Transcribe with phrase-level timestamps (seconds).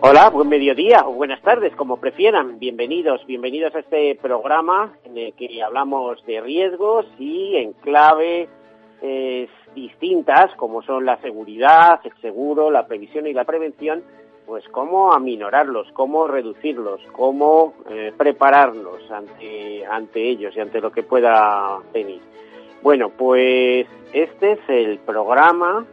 [0.00, 2.58] Hola, buen mediodía o buenas tardes, como prefieran.
[2.58, 8.46] Bienvenidos, bienvenidos a este programa en el que hablamos de riesgos y en clave
[9.00, 14.02] eh, distintas, como son la seguridad, el seguro, la previsión y la prevención,
[14.44, 21.04] pues cómo aminorarlos, cómo reducirlos, cómo eh, prepararnos ante, ante ellos y ante lo que
[21.04, 22.20] pueda venir.
[22.82, 25.86] Bueno, pues este es el programa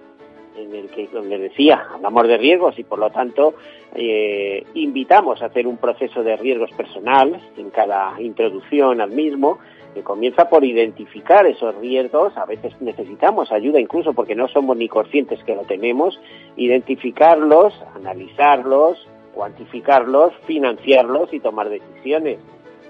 [0.58, 3.56] en el que, como les decía, hablamos de riesgos y por lo tanto
[3.96, 9.60] eh, invitamos a hacer un proceso de riesgos personal en cada introducción al mismo,
[9.94, 14.88] que comienza por identificar esos riesgos, a veces necesitamos ayuda incluso porque no somos ni
[14.88, 16.20] conscientes que lo tenemos,
[16.58, 22.40] identificarlos, analizarlos, cuantificarlos, financiarlos y tomar decisiones.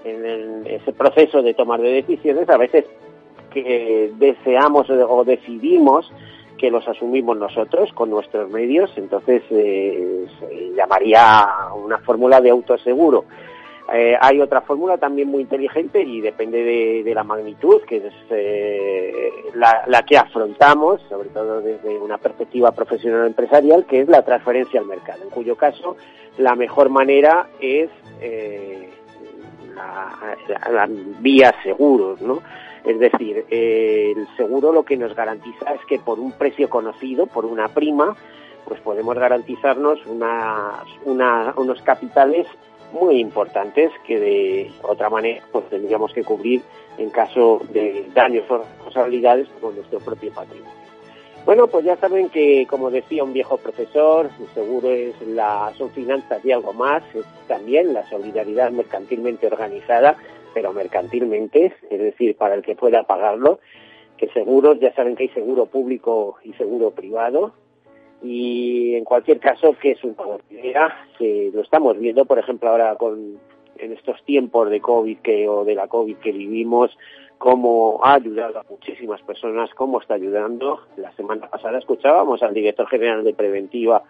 [0.04, 2.84] En ese proceso de tomar de decisiones a veces
[3.52, 6.12] que deseamos o decidimos
[6.58, 13.24] que los asumimos nosotros con nuestros medios, entonces eh, se llamaría una fórmula de autoseguro.
[13.92, 19.30] Eh, hay otra fórmula también muy inteligente y depende de, la magnitud, que es eh,
[19.54, 24.86] la, que afrontamos, sobre todo desde una perspectiva profesional empresarial, que es la transferencia al
[24.86, 25.96] mercado, en cuyo caso
[26.38, 27.90] la mejor manera es
[29.74, 30.36] la,
[30.72, 30.88] la,
[31.20, 32.40] vía seguros, ¿no?
[32.84, 37.46] Es decir, el seguro lo que nos garantiza es que por un precio conocido, por
[37.46, 38.14] una prima,
[38.66, 42.46] pues podemos garantizarnos unos capitales
[42.92, 46.62] muy importantes que de otra manera pues tendríamos que cubrir
[46.98, 50.84] en caso de daños o responsabilidades con nuestro propio patrimonio.
[51.44, 55.90] Bueno, pues ya saben que, como decía un viejo profesor, el seguro es la, son
[55.90, 60.16] finanzas y algo más, es también la solidaridad mercantilmente organizada
[60.54, 63.58] pero mercantilmente, es decir, para el que pueda pagarlo,
[64.16, 67.52] que seguros, ya saben que hay seguro público y seguro privado,
[68.22, 70.16] y en cualquier caso que es un
[70.48, 73.38] idea que lo estamos viendo, por ejemplo, ahora con
[73.76, 76.96] en estos tiempos de COVID que, o de la COVID que vivimos,
[77.38, 80.80] cómo ha ayudado a muchísimas personas, cómo está ayudando.
[80.96, 84.04] La semana pasada escuchábamos al director general de Preventiva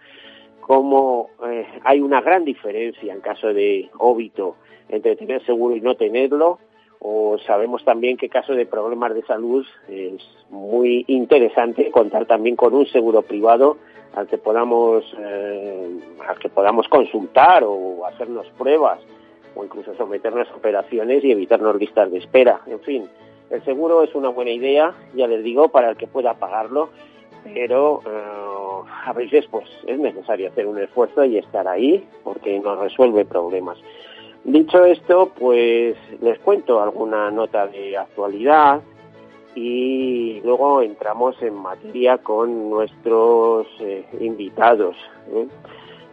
[0.65, 4.55] cómo eh, hay una gran diferencia en caso de óbito
[4.89, 6.57] entre tener seguro y no tenerlo,
[6.99, 12.55] o sabemos también que en caso de problemas de salud es muy interesante contar también
[12.55, 13.77] con un seguro privado
[14.15, 18.99] al que podamos eh, al que podamos consultar o hacernos pruebas
[19.55, 22.61] o incluso someternos a operaciones y evitarnos listas de espera.
[22.65, 23.07] En fin,
[23.51, 26.89] el seguro es una buena idea, ya les digo, para el que pueda pagarlo,
[27.53, 32.79] pero eh, a veces pues es necesario hacer un esfuerzo y estar ahí porque nos
[32.79, 33.77] resuelve problemas.
[34.43, 38.81] Dicho esto, pues les cuento alguna nota de actualidad
[39.55, 44.95] y luego entramos en materia con nuestros eh, invitados.
[45.31, 45.47] ¿eh?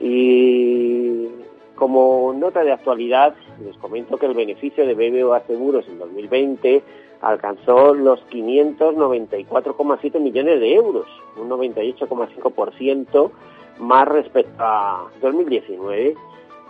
[0.01, 1.29] Y
[1.75, 3.35] como nota de actualidad,
[3.65, 6.83] les comento que el beneficio de BBVA Seguros en 2020
[7.23, 11.07] alcanzó los 594,7 millones de euros,
[11.37, 13.31] un 98,5%
[13.79, 16.15] más respecto a 2019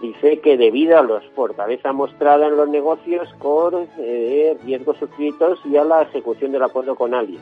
[0.03, 5.77] dice que debido a la fortaleza mostrada en los negocios con eh, riesgos suscritos y
[5.77, 7.41] a la ejecución del acuerdo con Allianz.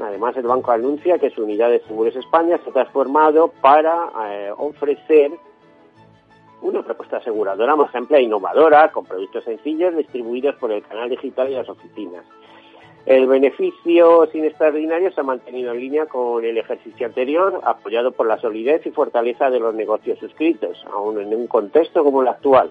[0.00, 4.52] Además, el banco anuncia que su unidad de seguros España se ha transformado para eh,
[4.56, 5.32] ofrecer
[6.62, 11.50] una propuesta aseguradora más amplia e innovadora, con productos sencillos distribuidos por el canal digital
[11.50, 12.24] y las oficinas.
[13.06, 18.26] El beneficio sin extraordinario se ha mantenido en línea con el ejercicio anterior, apoyado por
[18.26, 22.70] la solidez y fortaleza de los negocios suscritos, aún en un contexto como el actual.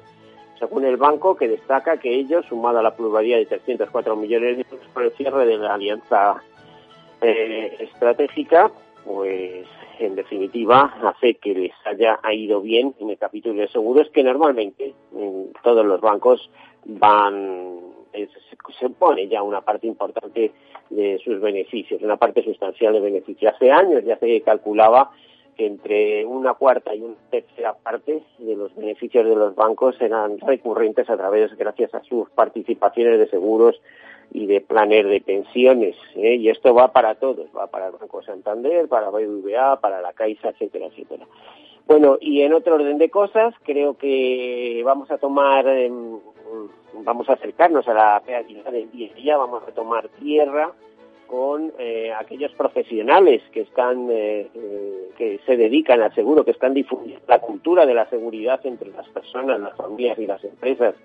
[0.59, 4.65] Según el banco, que destaca que ello, sumado a la pluralidad de 304 millones de
[4.69, 6.43] euros por el cierre de la alianza
[7.21, 8.71] eh, estratégica,
[9.05, 9.65] pues
[9.99, 14.93] en definitiva hace que les haya ido bien en el capítulo de seguros, que normalmente
[15.15, 16.49] en todos los bancos
[16.85, 17.77] van
[18.79, 20.51] se pone ya una parte importante
[20.89, 23.53] de sus beneficios, una parte sustancial de beneficios.
[23.53, 25.11] Hace años ya se calculaba
[25.55, 30.39] que entre una cuarta y una tercera parte de los beneficios de los bancos eran
[30.39, 33.81] recurrentes a través, gracias a sus participaciones de seguros
[34.31, 35.95] y de planes de pensiones.
[36.15, 36.35] ¿eh?
[36.35, 40.49] Y esto va para todos, va para el Banco Santander, para BBVA, para la Caixa,
[40.49, 41.25] etcétera, etcétera.
[41.87, 46.19] Bueno, y en otro orden de cosas, creo que vamos a tomar, em,
[47.03, 50.73] vamos a acercarnos a la peatonal del día, vamos a tomar tierra
[51.27, 56.73] con eh, aquellos profesionales que están eh, eh, que se dedican al seguro, que están
[56.73, 60.95] difundiendo la cultura de la seguridad entre las personas, las familias y las empresas.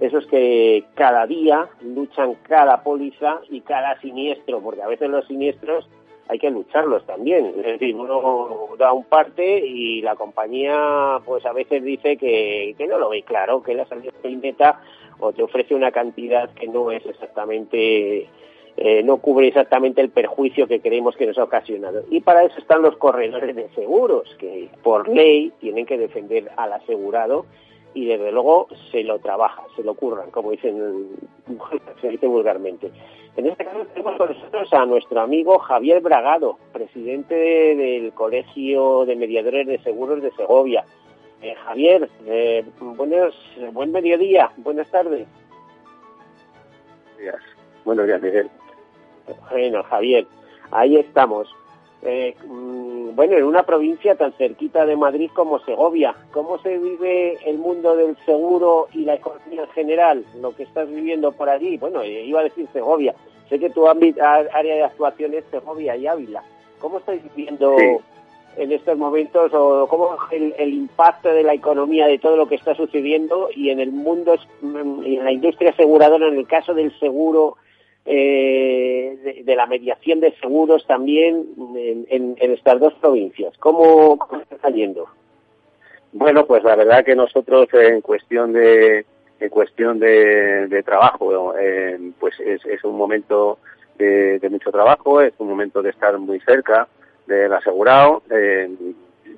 [0.00, 5.88] Esos que cada día luchan cada póliza y cada siniestro, porque a veces los siniestros
[6.28, 7.46] hay que lucharlos también.
[7.58, 12.86] Es decir, uno da un parte y la compañía pues a veces dice que, que
[12.86, 14.80] no lo ve claro, que la salida meta
[15.18, 18.28] o te ofrece una cantidad que no es exactamente
[18.76, 22.02] eh, no cubre exactamente el perjuicio que creemos que nos ha ocasionado.
[22.10, 26.72] Y para eso están los corredores de seguros, que por ley tienen que defender al
[26.72, 27.46] asegurado
[27.94, 31.08] y desde luego se lo trabajan, se lo curran, como dicen,
[32.00, 32.90] se dice vulgarmente.
[33.36, 39.16] En este caso tenemos con nosotros a nuestro amigo Javier Bragado, presidente del Colegio de
[39.16, 40.84] Mediadores de Seguros de Segovia.
[41.40, 43.34] Eh, Javier, eh, buenos,
[43.72, 45.26] buen mediodía, buenas tardes.
[47.16, 47.42] Buenos días,
[47.84, 48.50] buenos días Miguel.
[49.50, 50.26] Bueno, Javier,
[50.70, 51.48] ahí estamos.
[52.04, 57.38] Eh, mm, bueno, en una provincia tan cerquita de Madrid como Segovia, ¿cómo se vive
[57.46, 60.24] el mundo del seguro y la economía en general?
[60.40, 63.14] Lo que estás viviendo por allí, bueno, eh, iba a decir Segovia,
[63.48, 66.42] sé que tu área de actuación es Segovia y Ávila.
[66.78, 67.76] ¿Cómo estáis viviendo
[68.56, 72.56] en estos momentos o cómo el, el impacto de la economía de todo lo que
[72.56, 76.74] está sucediendo y en el mundo mm, y en la industria aseguradora en el caso
[76.74, 77.56] del seguro
[78.06, 81.46] eh, de, la mediación de seguros también
[82.08, 83.56] en, estas dos provincias.
[83.58, 84.18] ¿Cómo,
[84.50, 85.08] está yendo?
[86.12, 89.06] Bueno, pues la verdad que nosotros en cuestión de
[89.40, 93.58] en cuestión de, trabajo, eh, pues es, un momento
[93.98, 96.86] de, mucho trabajo, es un momento de estar muy cerca
[97.26, 98.22] del asegurado.
[98.30, 98.70] Eh,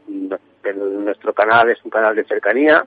[0.09, 2.85] nuestro canal es un canal de cercanía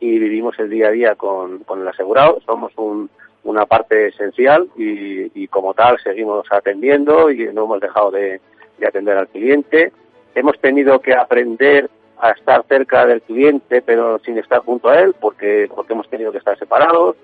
[0.00, 2.40] y vivimos el día a día con, con el asegurado.
[2.44, 3.08] Somos un,
[3.44, 8.40] una parte esencial y, como tal seguimos atendiendo y no hemos dejado de,
[8.86, 9.92] atender al cliente.
[10.34, 11.90] Hemos tenido que aprender
[12.20, 16.32] a estar cerca del cliente pero sin estar junto a él porque, porque hemos tenido
[16.32, 17.16] que estar separados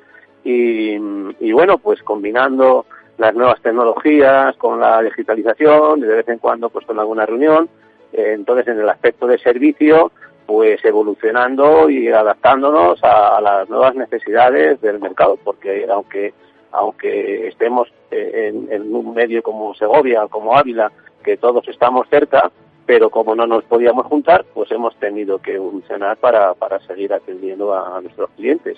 [0.46, 2.84] y, bueno, pues combinando
[3.16, 7.68] las nuevas tecnologías con la digitalización y de vez en cuando pues con alguna reunión.
[8.12, 10.12] Eh, entonces en el aspecto de servicio
[10.46, 16.34] pues evolucionando y adaptándonos a, las nuevas necesidades del mercado, porque aunque
[16.72, 20.90] aunque estemos eh, en, un medio como Segovia, como Ávila,
[21.22, 22.50] que todos estamos cerca,
[22.84, 27.72] pero como no nos podíamos juntar, pues hemos tenido que evolucionar para, para seguir atendiendo
[27.72, 28.76] a, nuestros clientes.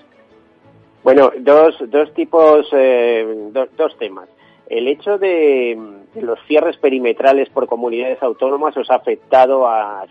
[1.03, 4.29] Bueno, dos, dos tipos, eh, dos temas.
[4.69, 5.79] El hecho de,
[6.21, 10.05] los cierres perimetrales por comunidades autónomas os ha afectado a,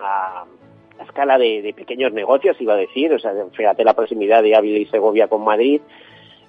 [0.00, 0.44] a,
[1.02, 4.86] escala de, pequeños negocios, iba a decir, o sea, fíjate la proximidad de Ávila y
[4.86, 5.80] Segovia con Madrid.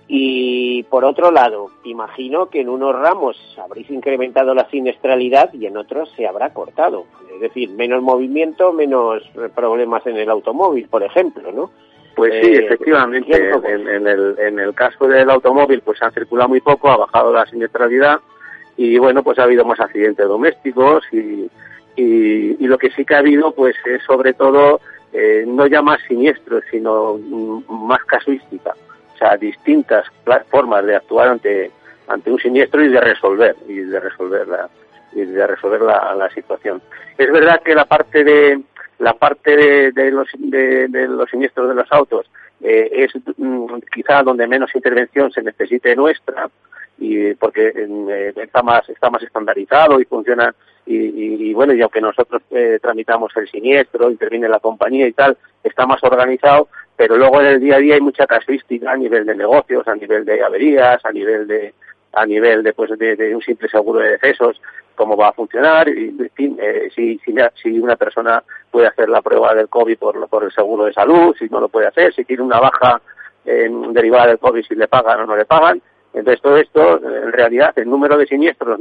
[0.09, 5.75] Y por otro lado, imagino que en unos ramos habréis incrementado la siniestralidad y en
[5.75, 7.05] otros se habrá cortado.
[7.33, 9.21] Es decir, menos movimiento, menos
[9.53, 11.71] problemas en el automóvil, por ejemplo, ¿no?
[12.15, 13.35] Pues sí, eh, efectivamente.
[13.35, 17.45] En, el, en el caso del automóvil, pues ha circulado muy poco, ha bajado la
[17.45, 18.21] siniestralidad
[18.77, 21.50] y bueno, pues ha habido más accidentes domésticos y,
[21.97, 24.79] y, lo que sí que ha habido pues es sobre todo
[25.11, 28.74] eh, no ya más siniestros sino mm, más casuística.
[29.15, 30.05] O sea distintas
[30.50, 31.72] formas de actuar ante
[32.07, 34.69] ante un siniestro y de resolver y de resolver la
[35.13, 36.81] y de resolver la, situación.
[37.17, 38.62] Es verdad que la parte de
[39.00, 39.55] la parte
[39.91, 42.29] de, los de, los siniestros de los autos
[42.62, 46.50] eh, es mm, quizá donde menos intervención se necesite nuestra
[46.98, 50.54] y porque eh, está más está más estandarizado y funciona
[50.89, 55.86] y, bueno, y aunque nosotros eh, tramitamos el siniestro, interviene la compañía y tal, está
[55.86, 59.36] más organizado, pero luego en el día a día hay mucha casuística a nivel de
[59.36, 61.74] negocios, a nivel de averías, a nivel de
[62.13, 64.60] a nivel de, pues, de, un simple seguro de decesos,
[64.96, 69.10] cómo va a funcionar, y, en fin, eh, si, si, si, una persona puede hacer
[69.10, 72.13] la prueba del COVID por, por el seguro de salud, si no lo puede hacer,
[72.13, 73.01] si tiene una baja
[73.44, 75.82] derivada del COVID, si le pagan o no le pagan.
[76.13, 78.79] Entonces, todo esto, en realidad, el número de siniestros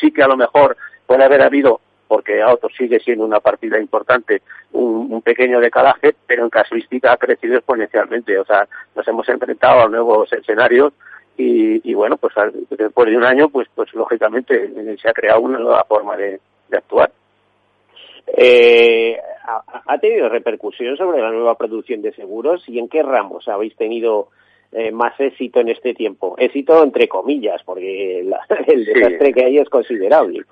[0.00, 4.42] sí que a lo mejor puede haber habido, porque autos sigue siendo una partida importante,
[4.72, 8.38] un, pequeño decalaje, pero en casuística ha crecido exponencialmente.
[8.38, 8.66] O sea,
[8.96, 10.92] nos hemos enfrentado a nuevos escenarios
[11.36, 12.34] y, bueno, pues
[12.70, 16.40] después de un año, pues, pues lógicamente se ha creado una nueva forma de,
[16.72, 17.12] actuar.
[18.26, 19.18] Eh,
[19.86, 24.28] ¿Ha tenido repercusión sobre la nueva producción de seguros y en qué ramos habéis tenido
[24.72, 26.34] eh, más éxito en este tiempo?
[26.38, 28.20] Éxito entre comillas, porque
[28.66, 30.44] el desastre que hay es considerable.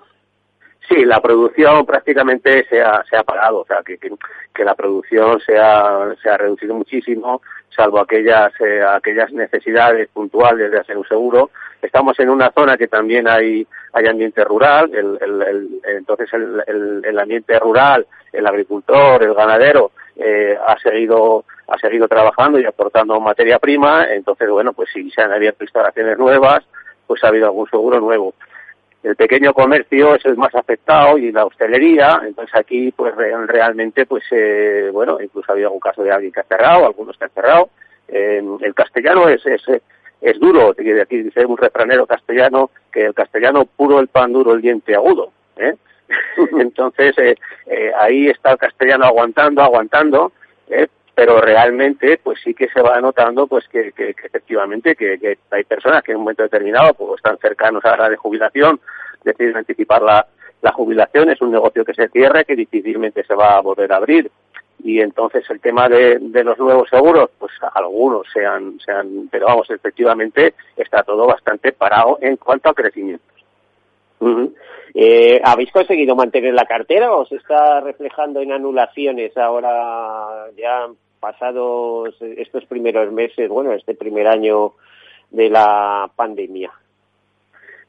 [0.89, 5.41] Sí, la producción prácticamente se ha, se ha parado, o sea, que, que, la producción
[5.41, 7.43] se ha, se ha reducido muchísimo,
[7.75, 11.51] salvo aquellas, eh, aquellas necesidades puntuales de hacer un seguro.
[11.83, 17.19] Estamos en una zona que también hay, hay ambiente rural, el, el, entonces el, el,
[17.19, 23.59] ambiente rural, el agricultor, el ganadero, eh, ha seguido ha seguido trabajando y aportando materia
[23.59, 26.65] prima, entonces bueno, pues si se han abierto instalaciones nuevas,
[27.07, 28.35] pues ha habido algún seguro nuevo
[29.07, 34.25] el pequeño comercio es el más afectado y la hostelería, entonces aquí pues realmente pues
[34.33, 37.31] eh, bueno, incluso ha habido algún caso de alguien que ha cerrado, algunos que han
[37.31, 37.71] cerrado.
[38.09, 39.63] Eh, el castellano es, es,
[40.21, 44.61] es duro, aquí dice un refranero castellano que el castellano puro el pan duro, el
[44.61, 45.31] diente agudo.
[45.57, 45.77] ¿eh?
[46.59, 47.15] entonces
[48.01, 50.33] ahí está el castellano aguantando, aguantando,
[51.17, 56.03] pero realmente pues sí que se va notando pues que, que, efectivamente que, hay personas
[56.03, 58.79] que en un momento determinado pues están cercanos a la de jubilación
[59.25, 60.27] deciden anticipar la,
[60.61, 63.97] la jubilación es un negocio que se cierra que difícilmente se va a volver a
[63.97, 64.31] abrir.
[64.85, 70.53] Y entonces el tema de, los nuevos seguros pues algunos sean sean pero vamos efectivamente
[70.77, 73.25] está todo bastante parado en cuanto a crecimiento.
[74.95, 80.87] Eh, ¿Habéis conseguido mantener la cartera o se está reflejando en anulaciones ahora ya
[81.27, 84.75] pasados estos primeros meses, bueno, este primer año
[85.31, 86.71] de la pandemia?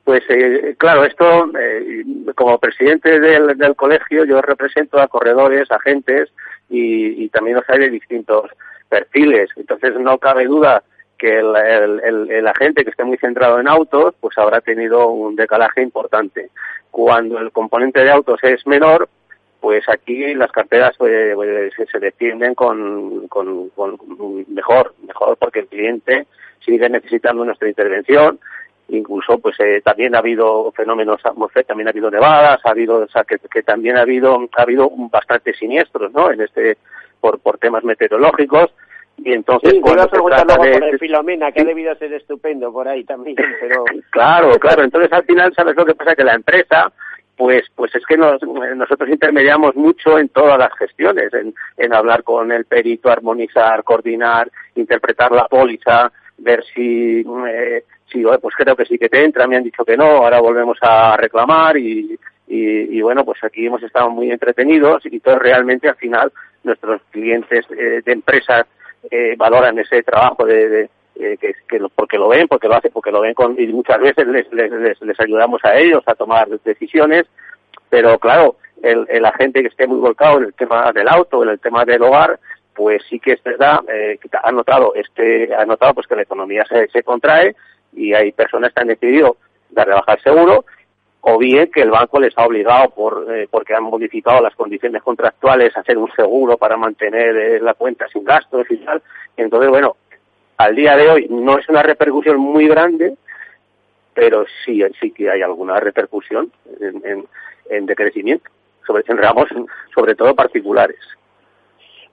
[0.04, 2.04] Pues eh, claro, esto, eh,
[2.34, 6.30] como presidente del, colegio, yo represento a corredores, agentes
[6.68, 8.50] y, y también los hay de distintos
[8.90, 9.52] perfiles.
[9.56, 10.82] Entonces no cabe duda
[11.20, 15.36] que el, el, el, agente que esté muy centrado en autos, pues habrá tenido un
[15.36, 16.50] decalaje importante.
[16.90, 19.10] Cuando el componente de autos es menor,
[19.60, 23.72] pues aquí las carteras pues, pues, se defienden con, con,
[24.48, 26.28] mejor, mejor porque el cliente
[26.64, 28.40] sigue necesitando nuestra intervención.
[28.90, 33.08] Incluso, pues eh, también ha habido fenómenos atmosféricos, también ha habido nevadas, ha habido, o
[33.10, 36.32] sea, que, que, también ha habido, ha habido bastantes siniestros, ¿no?
[36.32, 36.78] En este,
[37.20, 38.72] por, por temas meteorológicos.
[39.18, 40.80] Y entonces, sí, cuando se trata de...
[40.80, 43.84] por Filomena, que ha debido ser estupendo por ahí también, pero...
[44.12, 44.84] claro, claro.
[44.84, 46.16] Entonces, al final, ¿sabes lo que pasa?
[46.16, 46.92] Que la empresa,
[47.38, 52.52] pues, pues es que nosotros intermediamos mucho en todas las gestiones, en, en hablar con
[52.52, 58.98] el perito, armonizar, coordinar, interpretar la póliza, ver si, eh, si pues creo que sí
[58.98, 62.18] que te entra, me han dicho que no, ahora volvemos a reclamar y,
[62.48, 66.32] y, bueno, pues aquí hemos estado muy entretenidos y todo realmente al final
[66.64, 68.66] nuestros clientes eh, de empresas
[69.12, 70.90] eh, valoran ese trabajo de,
[71.20, 74.00] eh, que, que, porque lo ven, porque lo hacen, porque lo ven con, y muchas
[74.00, 77.26] veces les, les, les, ayudamos a ellos a tomar decisiones,
[77.90, 81.50] pero claro, el, el agente que esté muy volcado en el tema del auto, en
[81.50, 82.40] el tema del hogar,
[82.74, 86.64] pues sí que es verdad, eh, ha notado, este, ha notado pues que la economía
[86.70, 87.56] se, se contrae
[87.94, 89.38] y hay personas que han decidido
[89.72, 90.66] dar de bajar seguro,
[91.22, 95.02] o bien que el banco les ha obligado por eh, porque han modificado las condiciones
[95.02, 99.02] contractuales a hacer un seguro para mantener eh, la cuenta sin gastos y tal.
[99.36, 99.98] Entonces, bueno,
[100.58, 103.16] al día de hoy no es una repercusión muy grande,
[104.14, 107.26] pero sí, sí que hay alguna repercusión en,
[107.70, 108.50] en, decrecimiento,
[108.86, 109.48] sobre, en ramos
[109.94, 111.00] sobre todo particulares.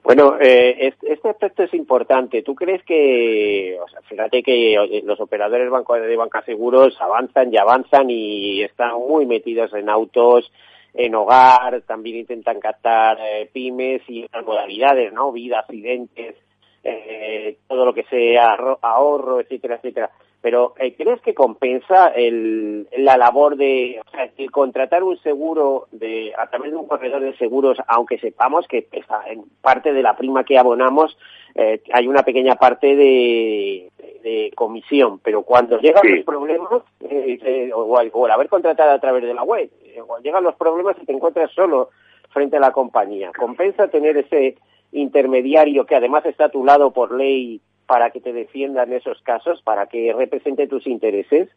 [0.02, 2.42] Bueno, eh, este aspecto es importante.
[2.42, 8.10] ¿Tú crees que, o sea, fíjate que los operadores de banca seguros avanzan y avanzan
[8.10, 10.52] y están muy metidos en autos,
[10.92, 15.32] en hogar, también intentan captar eh, pymes y otras modalidades, ¿no?
[15.32, 16.36] Vida, accidentes,
[16.84, 20.10] eh, todo lo que sea ahorro, etcétera, etcétera.
[20.44, 25.86] Pero eh, ¿crees que compensa el, la labor de o sea, el contratar un seguro
[25.90, 28.86] de a través de un corredor de seguros, aunque sepamos que
[29.26, 31.16] en parte de la prima que abonamos
[31.54, 33.90] eh, hay una pequeña parte de,
[34.22, 37.80] de comisión, pero cuando llegan los problemas, eh, o,
[38.12, 39.70] o, haber contratado a través de la web,
[40.06, 41.88] cuando llegan los problemas y te encuentras solo
[42.28, 44.56] frente a la compañía, compensa tener ese
[44.94, 49.20] intermediario que además está a tu lado por ley para que te defienda en esos
[49.22, 51.48] casos, para que represente tus intereses?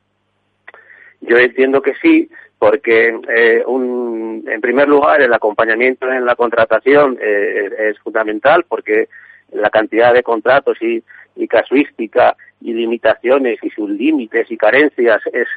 [1.21, 2.29] Yo entiendo que sí,
[2.59, 9.07] porque eh, un, en primer lugar el acompañamiento en la contratación eh, es fundamental, porque
[9.51, 11.03] la cantidad de contratos y,
[11.35, 15.47] y casuística y limitaciones y sus límites y carencias es,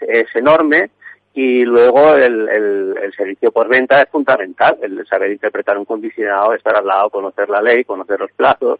[0.00, 0.90] es enorme
[1.34, 6.54] y luego el, el, el, servicio por venta es fundamental, el saber interpretar un condicionado,
[6.54, 8.78] estar al lado, conocer la ley, conocer los plazos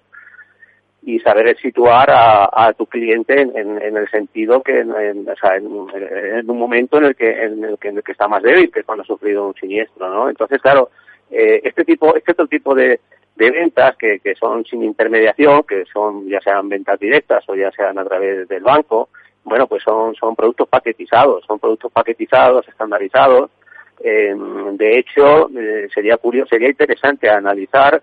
[1.02, 5.56] y saber situar a, a tu cliente en, en, el sentido que en, o sea,
[5.56, 8.70] en, un momento en el que en el que, en el que está más débil,
[8.70, 10.30] que es cuando ha sufrido un siniestro, ¿no?
[10.30, 10.90] Entonces, claro,
[11.32, 13.00] eh, este tipo, este otro tipo de,
[13.34, 17.73] de ventas que, que son sin intermediación, que son ya sean ventas directas o ya
[17.73, 19.08] sean a través del banco,
[19.44, 23.50] bueno, pues son, son productos paquetizados, son productos paquetizados, estandarizados,
[24.02, 25.48] de hecho,
[25.94, 28.02] sería curioso, sería interesante analizar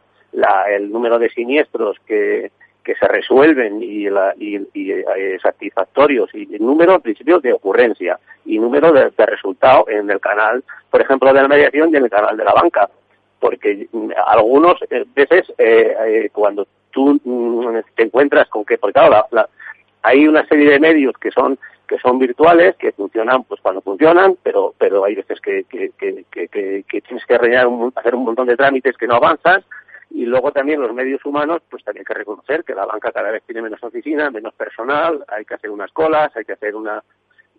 [0.70, 2.50] el número de siniestros que,
[2.84, 8.58] que se resuelven y, la, y, eh, satisfactorios y el número principio de ocurrencia y
[8.58, 12.36] número de, resultado en el canal, por ejemplo, de la mediación y en el canal
[12.36, 12.90] de la banca.
[13.40, 19.28] Porque mm, algunos eh, veces eh, cuando tú mm, te encuentras con que, porque claro,
[20.04, 24.38] hay una serie de medios que son que son virtuales, que funcionan pues cuando funcionan,
[24.42, 28.96] pero pero hay veces que, que, que, tienes que rellenar hacer un montón de trámites
[28.96, 29.66] que no avanzas
[30.14, 33.32] y luego también los medios humanos, pues también hay que reconocer que la banca cada
[33.32, 37.02] vez tiene menos oficinas, menos personal, hay que hacer unas colas, hay que hacer una...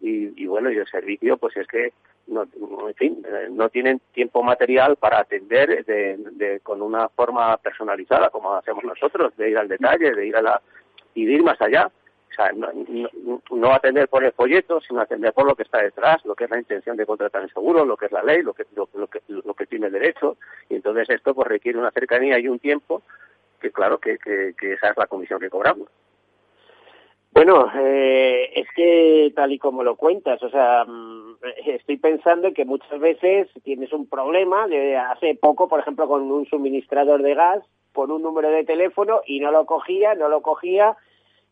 [0.04, 1.92] Y, bueno, y el servicio, pues es que,
[2.26, 2.42] no,
[2.88, 8.52] en fin, eh, no tienen tiempo material para atender de, con una forma personalizada, como
[8.52, 10.61] hacemos nosotros, de ir al detalle, de ir a la...
[11.14, 11.88] y de ir más allá.
[12.32, 12.50] O sea,
[13.50, 16.50] no, atender por el folleto, sino atender por lo que está detrás, lo que es
[16.50, 19.20] la intención de contratar el seguro, lo que es la ley, lo que, lo, que,
[19.28, 20.38] lo que tiene derecho.
[20.70, 23.02] Y entonces esto pues requiere una cercanía y un tiempo
[23.60, 25.88] que claro que, que, esa es la comisión que cobramos.
[27.32, 31.36] Bueno, eh, es que tal y como lo cuentas, o sea, mm,
[31.66, 36.46] estoy pensando que muchas veces tienes un problema, de hace poco, por ejemplo, con un
[36.46, 40.96] suministrador de gas, por un número de teléfono y no lo cogía, no lo cogía,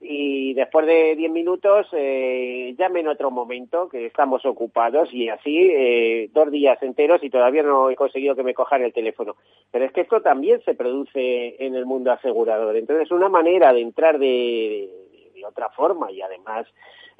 [0.00, 5.70] y después de 10 minutos eh, llame en otro momento que estamos ocupados y así
[5.70, 9.36] eh, dos días enteros y todavía no he conseguido que me cojan el teléfono.
[9.70, 12.76] Pero es que esto también se produce en el mundo asegurador.
[12.76, 14.88] Entonces una manera de entrar de,
[15.34, 16.66] de, otra forma y además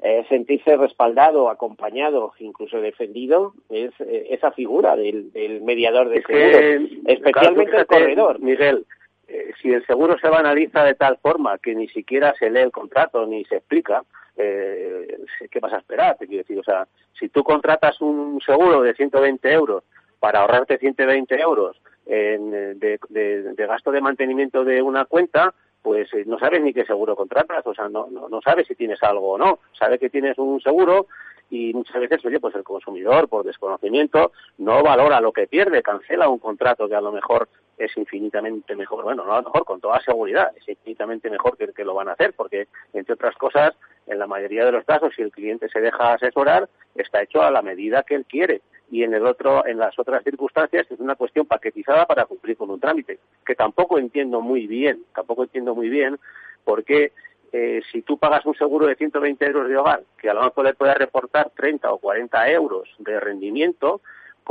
[0.01, 6.89] eh, sentirse respaldado, acompañado, incluso defendido, es eh, esa figura del, del mediador de seguros,
[7.05, 8.39] especialmente el corredor.
[8.39, 8.87] Miguel,
[9.33, 12.71] eh, si el seguro se banaliza de tal forma que ni siquiera se lee el
[12.71, 14.03] contrato ni se explica,
[14.35, 15.19] eh,
[15.49, 16.17] ¿qué vas a esperar?
[16.17, 16.85] Te quiero decir, o sea,
[17.17, 19.85] si tú contratas un seguro de 120 euros
[20.19, 26.23] para ahorrarte 120 euros en, de, de, gasto de mantenimiento de una cuenta, pues eh,
[26.25, 29.59] no sabes ni qué seguro contratas, o sea, no sabes si tienes algo o no.
[29.79, 31.07] Sabes que tienes un seguro
[31.51, 36.29] y muchas veces, oye, pues el consumidor, por desconocimiento, no valora lo que pierde, cancela
[36.29, 37.49] un contrato que a lo mejor
[37.83, 41.83] es infinitamente mejor, bueno, no a lo mejor con toda seguridad, es infinitamente mejor que,
[41.83, 43.73] lo van a hacer, porque, entre otras cosas,
[44.07, 47.49] en la mayoría de los casos, si el cliente se deja asesorar, está hecho a
[47.49, 48.61] la medida que él quiere.
[48.91, 52.69] Y en el otro, en las otras circunstancias, es una cuestión paquetizada para cumplir con
[52.69, 56.19] un trámite, que tampoco entiendo muy bien, tampoco entiendo muy bien
[56.63, 57.13] por qué
[57.53, 60.65] eh, si tú pagas un seguro de 120 euros de hogar, que a lo mejor
[60.65, 64.01] le puede reportar 30 o 40 euros de rendimiento,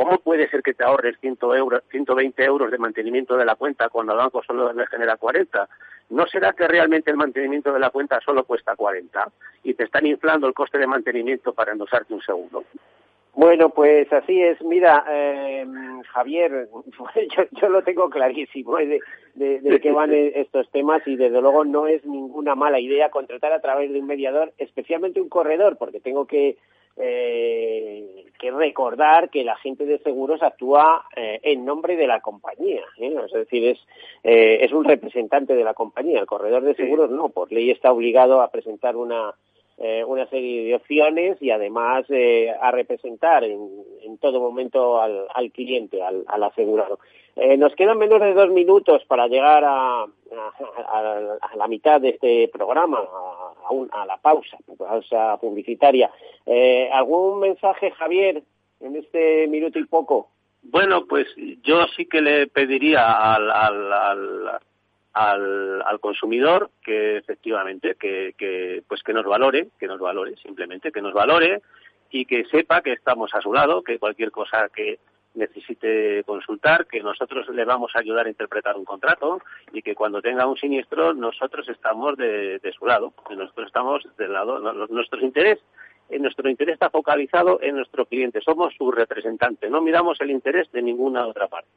[0.00, 3.90] ¿cómo puede ser que te ahorres 100 euros, 120 euros de mantenimiento de la cuenta
[3.90, 5.68] cuando el banco solo le genera 40?
[6.08, 9.30] ¿No será que realmente el mantenimiento de la cuenta solo cuesta 40
[9.62, 12.64] y te están inflando el coste de mantenimiento para endosarte un seguro?
[13.34, 14.62] Bueno, pues así es.
[14.62, 15.66] Mira, eh,
[16.14, 16.70] Javier,
[17.36, 19.00] yo, yo, lo tengo clarísimo ¿eh?
[19.34, 23.52] de, de, qué van estos temas y desde luego no es ninguna mala idea contratar
[23.52, 26.56] a través de un mediador, especialmente un corredor, porque tengo que,
[26.96, 32.83] eh, que recordar que la gente de seguros actúa eh, en nombre de la compañía.
[32.98, 33.14] ¿eh?
[33.26, 33.79] Es decir, es,
[34.24, 36.20] eh, es un representante de la compañía.
[36.20, 39.35] El corredor de seguros no, por ley está obligado a presentar una
[39.83, 43.66] eh, una serie de opciones y además eh, a representar en,
[44.03, 46.98] en, todo momento al, al cliente, al, al asegurado.
[47.35, 50.09] Eh, nos quedan menos de dos minutos para llegar a, a,
[51.40, 56.11] a la mitad de este programa, a, un, a la pausa, pausa publicitaria.
[56.46, 58.42] Eh, ¿Algún mensaje, Javier,
[58.80, 60.28] en este minuto y poco?
[60.62, 61.26] Bueno, pues
[61.62, 64.61] yo sí que le pediría al, al, al
[65.12, 71.02] al, al consumidor que efectivamente que pues que nos valore que nos valore simplemente que
[71.02, 71.62] nos valore
[72.11, 75.00] y que sepa que estamos a su lado que cualquier cosa que
[75.34, 79.40] necesite consultar, que nosotros le vamos a ayudar a interpretar un contrato
[79.72, 84.58] y que cuando tenga un siniestro nosotros estamos de, su lado, nosotros estamos del lado,
[84.88, 85.58] nuestro interés,
[86.10, 90.82] nuestro interés está focalizado en nuestro cliente, somos su representante, no miramos el interés de
[90.82, 91.68] ninguna otra parte.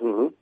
[0.00, 0.32] Uh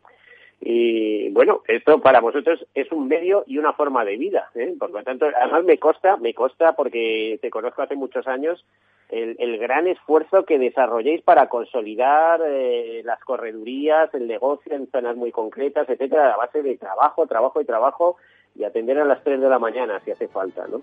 [0.65, 4.73] y bueno, esto para vosotros es un medio y una forma de vida, ¿eh?
[4.79, 8.65] por lo tanto, además me consta, me consta porque te conozco hace muchos años,
[9.11, 15.17] el, el gran esfuerzo que desarrolléis para consolidar eh, las corredurías, el negocio en zonas
[15.17, 18.17] muy concretas, etcétera, a base de trabajo, trabajo y trabajo
[18.55, 20.81] y atender a las 3 de la mañana si hace falta, ¿no?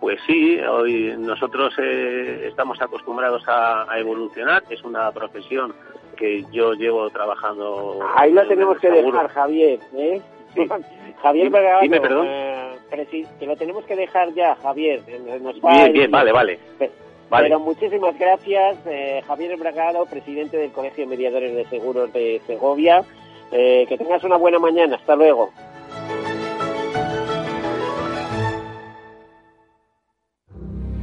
[0.00, 5.74] Pues sí, hoy nosotros eh, estamos acostumbrados a, a evolucionar, es una profesión
[6.16, 8.00] que yo llevo trabajando.
[8.16, 9.78] Ahí lo tenemos que dejar, Javier.
[9.94, 10.20] ¿eh?
[10.54, 10.68] Sí.
[11.22, 12.26] Javier Vergara, Dime, perdón.
[12.28, 15.02] Eh, que lo tenemos que dejar ya, Javier.
[15.40, 16.58] Nos va bien, bien, vale, vale.
[17.28, 23.04] Bueno, muchísimas gracias, eh, Javier Bragado, presidente del Colegio de Mediadores de Seguros de Segovia.
[23.50, 24.96] Eh, que tengas una buena mañana.
[24.96, 25.52] Hasta luego.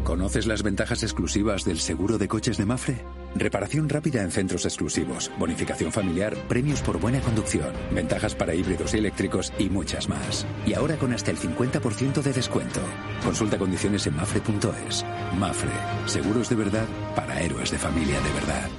[0.03, 2.95] ¿Conoces las ventajas exclusivas del seguro de coches de Mafre?
[3.35, 8.97] Reparación rápida en centros exclusivos, bonificación familiar, premios por buena conducción, ventajas para híbridos y
[8.97, 10.45] eléctricos y muchas más.
[10.67, 12.79] Y ahora con hasta el 50% de descuento.
[13.23, 15.03] Consulta condiciones en mafre.es.
[15.37, 15.71] Mafre,
[16.05, 18.69] seguros de verdad para héroes de familia de verdad.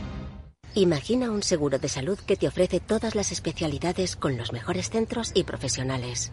[0.77, 5.31] Imagina un seguro de salud que te ofrece todas las especialidades con los mejores centros
[5.35, 6.33] y profesionales.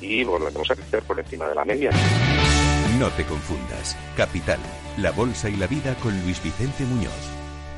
[0.00, 1.90] y volvemos a crecer por encima de la media.
[2.98, 3.96] No te confundas.
[4.16, 4.58] Capital,
[4.96, 7.12] la bolsa y la vida con Luis Vicente Muñoz,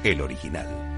[0.04, 0.97] el original.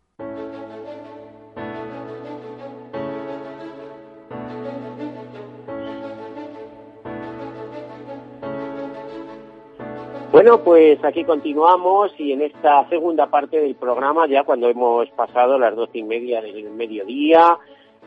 [10.41, 15.59] Bueno, pues aquí continuamos y en esta segunda parte del programa, ya cuando hemos pasado
[15.59, 17.59] las doce y media del mediodía,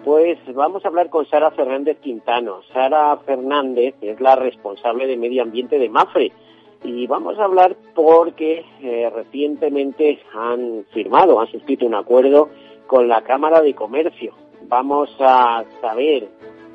[0.05, 2.63] pues vamos a hablar con Sara Fernández Quintano.
[2.73, 6.33] Sara Fernández es la responsable de medio ambiente de Mafre
[6.83, 12.49] y vamos a hablar porque eh, recientemente han firmado, han suscrito un acuerdo
[12.89, 14.35] con la Cámara de Comercio.
[14.63, 16.27] Vamos a saber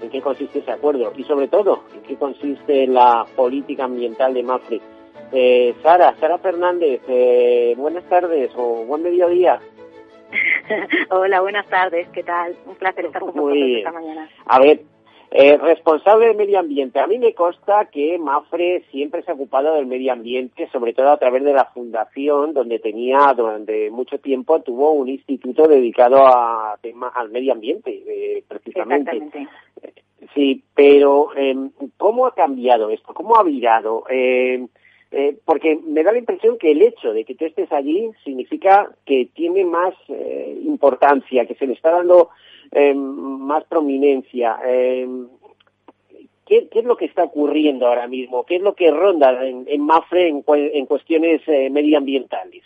[0.01, 4.43] en qué consiste ese acuerdo y sobre todo en qué consiste la política ambiental de
[4.43, 4.79] Mafre
[5.31, 9.59] eh, Sara, Sara Fernández, eh, buenas tardes o buen mediodía.
[11.09, 12.55] Hola, buenas tardes, ¿qué tal?
[12.65, 14.29] Un placer estar con vosotros esta mañana.
[14.45, 14.81] A ver,
[15.31, 16.99] eh, responsable del medio ambiente.
[16.99, 21.11] A mí me consta que Mafre siempre se ha ocupado del medio ambiente, sobre todo
[21.11, 26.77] a través de la fundación, donde tenía durante mucho tiempo tuvo un instituto dedicado a
[26.81, 29.17] tema, al medio ambiente, eh, precisamente.
[29.17, 29.51] Exactamente.
[30.33, 33.13] Sí, pero em, ¿cómo ha cambiado esto?
[33.13, 34.03] ¿Cómo ha virado?
[34.09, 34.67] Eh,
[35.11, 38.91] eh, porque me da la impresión que el hecho de que tú estés allí significa
[39.05, 42.29] que tiene más eh, importancia, que se le está dando
[42.71, 44.59] eh, más prominencia.
[46.45, 48.45] ¿qué, es lo que está ocurriendo ahora mismo?
[48.45, 52.63] ¿Qué es lo que ronda en, Mafre en, en cuestiones medioambientales?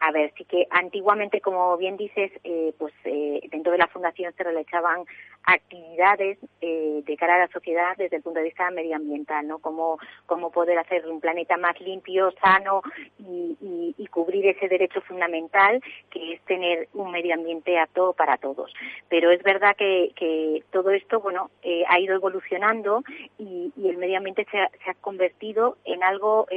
[0.00, 4.32] A ver, sí que antiguamente, como bien dices, eh, pues eh, dentro de la fundación
[4.34, 5.04] se realizaban
[5.44, 9.58] actividades eh, de cara a la sociedad desde el punto de vista medioambiental, ¿no?
[9.58, 12.82] Cómo, cómo poder hacer un planeta más limpio, sano
[13.18, 18.74] y, cubrir ese derecho fundamental que es tener un medio ambiente apto para todos.
[19.08, 21.48] Pero es verdad que, todo esto, bueno,
[21.86, 23.04] ha ido evolucionando
[23.38, 26.48] y, el medio ambiente se ha, se ha convertido en algo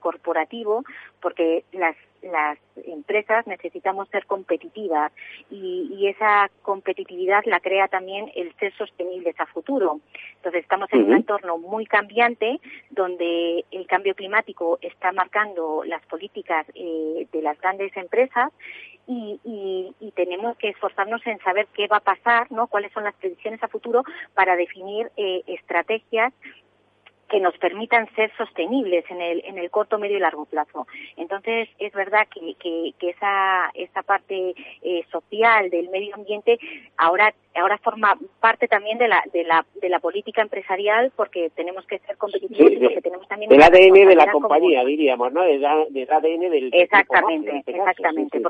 [0.00, 0.84] corporativo
[1.20, 5.12] porque las las empresas necesitamos ser competitivas
[5.50, 10.00] y, esa competitividad la crea también el ser sostenibles a futuro.
[10.36, 12.58] Entonces estamos en un entorno muy cambiante
[12.90, 18.50] donde el cambio climático está marcando las políticas eh, de las grandes empresas
[19.06, 22.66] y, tenemos que esforzarnos en saber qué va a pasar, ¿no?
[22.66, 24.04] cuáles son las predicciones a futuro
[24.34, 26.32] para definir eh, estrategias
[27.30, 30.86] que nos permitan ser sostenibles en el, en el corto, medio y largo plazo.
[31.16, 36.58] Entonces, es verdad que, que, esa, esa parte eh, social del medio ambiente
[36.96, 41.86] ahora, ahora forma parte también de la, de, la, de la política empresarial porque tenemos
[41.86, 43.48] que ser competitivos y porque tenemos también...
[43.48, 45.42] Del ADN de la compañía, diríamos, ¿no?
[45.42, 46.70] Del, ADN del...
[46.72, 48.42] Exactamente, este exactamente.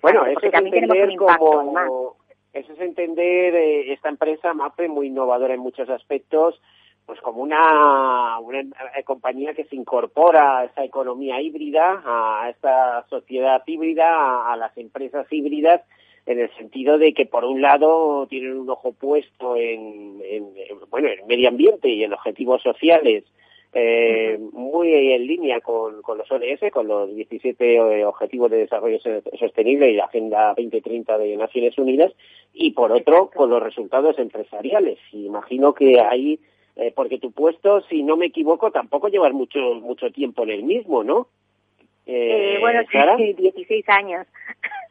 [0.00, 2.16] bueno, eso es entender como...
[2.54, 6.60] Eso es entender eh, esta empresa MAPE muy innovadora en muchos aspectos,
[7.08, 13.06] pues como una, una, eh, compañía que se incorpora a esa economía híbrida, a esta
[13.08, 15.80] sociedad híbrida, a, las empresas híbridas,
[16.26, 20.52] en el sentido de que por un lado tienen un ojo puesto en, en,
[20.90, 23.24] bueno, en medio ambiente y en objetivos sociales,
[23.72, 28.98] eh, muy en línea con, con los ODS, con los 17 eh, Objetivos de Desarrollo
[29.40, 32.12] Sostenible y la Agenda 2030 de Naciones Unidas,
[32.52, 34.98] y por otro, con los resultados empresariales.
[35.14, 36.38] imagino que ahí
[36.78, 40.62] eh, porque tu puesto, si no me equivoco, tampoco llevas mucho mucho tiempo en el
[40.62, 41.26] mismo, ¿no?
[42.06, 42.80] Eh, eh bueno,
[43.16, 44.26] sí, 16 años.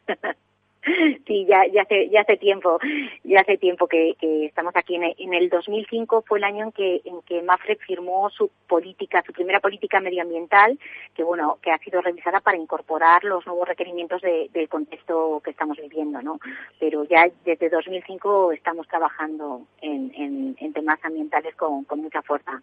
[1.27, 2.79] Sí, ya, ya hace, ya hace tiempo,
[3.23, 4.95] ya hace tiempo que, estamos aquí.
[4.95, 9.33] En el, 2005 fue el año en que, en que Mafre firmó su política, su
[9.33, 10.77] primera política medioambiental,
[11.15, 15.77] que bueno, que ha sido revisada para incorporar los nuevos requerimientos del contexto que estamos
[15.77, 16.39] viviendo, ¿no?
[16.79, 22.61] Pero ya desde 2005 estamos trabajando en, temas ambientales con, mucha fuerza.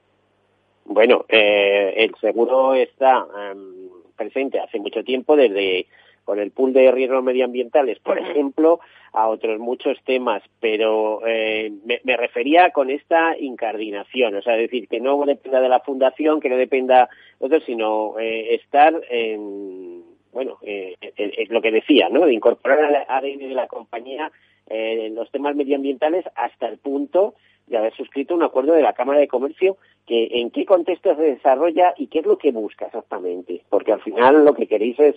[0.84, 5.86] Bueno, eh, el seguro está em, presente hace mucho tiempo desde
[6.24, 8.80] con el pool de riesgos medioambientales, por ejemplo,
[9.14, 15.00] a otros muchos temas, pero eh, me, refería con esta incardinación, o sea, decir, que
[15.00, 17.08] no dependa de la fundación, que no dependa
[17.38, 22.80] de otros, sino eh, estar en, bueno, eh, es lo que decía, ¿no?, de incorporar
[22.80, 24.32] al ADN de la compañía
[24.66, 27.34] en los temas medioambientales hasta el punto
[27.66, 31.22] de haber suscrito un acuerdo de la Cámara de Comercio que en qué contexto se
[31.22, 35.16] desarrolla y qué es lo que busca exactamente, porque al final lo que queréis es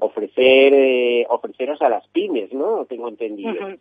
[0.00, 2.84] ofrecer eh, ofreceros a las pymes, ¿no?
[2.86, 3.76] Tengo entendido.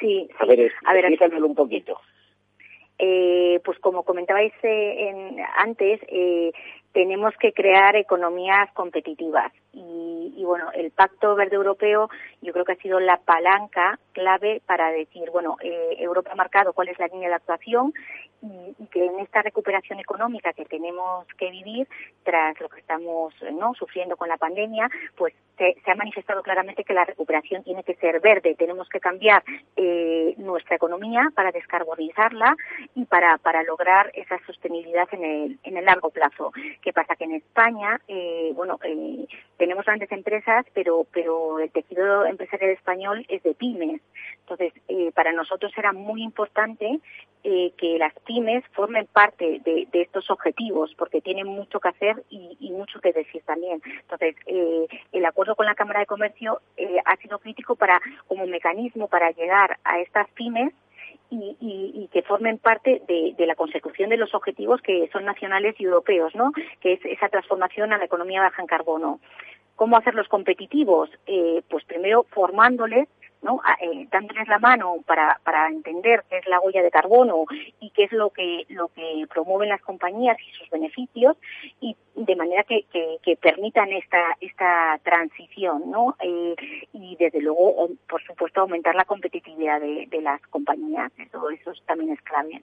[0.00, 0.28] Sí.
[0.38, 1.06] A ver, a ver
[1.44, 1.98] un poquito.
[2.98, 6.52] Eh, pues como comentabais eh, en, antes, eh,
[6.92, 12.08] tenemos que crear economías competitivas y, y, bueno, el Pacto Verde Europeo
[12.40, 16.72] yo creo que ha sido la palanca clave para decir, bueno, eh, Europa ha marcado
[16.72, 17.92] cuál es la línea de actuación
[18.42, 21.86] y, que en esta recuperación económica que tenemos que vivir
[22.22, 26.94] tras lo que estamos no sufriendo con la pandemia, pues se, ha manifestado claramente que
[26.94, 28.54] la recuperación tiene que ser verde.
[28.54, 29.42] Tenemos que cambiar
[29.76, 32.56] eh, nuestra economía para descarbonizarla
[32.94, 36.52] y para, para lograr esa sostenibilidad en el, en el largo plazo.
[36.82, 37.16] ¿Qué pasa?
[37.16, 43.26] Que en España, eh, bueno, eh, tenemos grandes empresas, pero, pero el tejido empresarial español
[43.28, 44.00] es de pymes.
[44.40, 47.00] Entonces, eh, para nosotros era muy importante
[47.44, 52.70] eh, que las pymes formen parte de, estos objetivos, porque tienen mucho que hacer y,
[52.70, 53.82] mucho que decir también.
[53.84, 56.60] Entonces, eh, el acuerdo con la Cámara de Comercio
[57.04, 60.72] ha sido crítico para como mecanismo para llegar a estas pymes
[61.30, 65.84] y, que formen parte de, de, la consecución de los objetivos que son nacionales y
[65.84, 66.52] europeos, ¿no?
[66.80, 69.20] Que es esa transformación a la economía baja en carbono.
[69.76, 71.10] ¿Cómo hacerlos competitivos?
[71.26, 73.08] Eh, pues primero formándoles
[73.42, 73.60] ¿no?
[73.80, 77.44] Eh, dándoles la mano para, para entender qué es la huella de carbono
[77.80, 81.36] y qué es lo que, lo que promueven las compañías y sus beneficios
[81.80, 86.16] y de manera que, que, permitan esta, esta transición, ¿no?
[86.20, 86.56] Eh,
[86.92, 91.12] y desde luego, por supuesto, aumentar la competitividad de, de las compañías.
[91.18, 92.62] Eso, eso también es clave.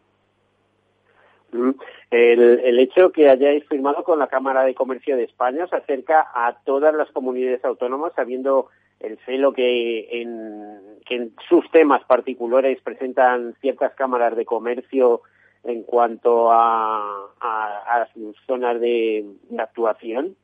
[2.11, 6.27] El, el, hecho que hayáis firmado con la Cámara de Comercio de España se acerca
[6.33, 8.67] a todas las comunidades autónomas, sabiendo
[8.99, 15.21] el celo que en, que en sus temas particulares presentan ciertas cámaras de comercio
[15.63, 19.25] en cuanto a, a, sus zonas de,
[19.57, 20.35] actuación.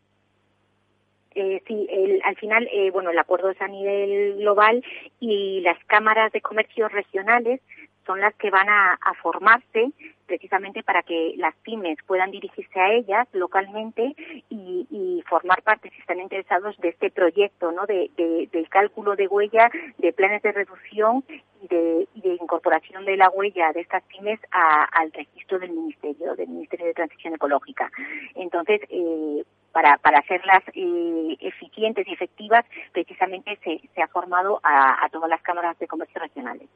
[1.34, 4.84] Eh, sí, el, al final, eh, bueno, el acuerdo es a nivel global
[5.20, 7.62] y las cámaras de comercio regionales
[8.06, 9.92] son las que van a, formarse
[10.26, 14.16] precisamente para que las pymes puedan dirigirse a ellas localmente
[14.50, 17.86] y, formar parte, si están interesados, de este proyecto, ¿no?
[17.86, 18.10] De,
[18.52, 21.24] del cálculo de huella, de planes de reducción
[21.62, 22.08] y de,
[22.42, 27.36] incorporación de la huella de estas pymes al registro del Ministerio, del Ministerio de Transición
[27.36, 27.90] Ecológica.
[28.36, 35.08] Entonces, eh, para, para hacerlas eh, eficientes y efectivas, precisamente se, se ha formado a
[35.12, 36.68] todas las cámaras de comercio regionales.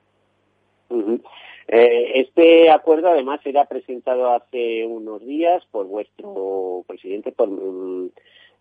[1.68, 8.10] Eh, este acuerdo además era presentado hace unos días por vuestro presidente, por, mm,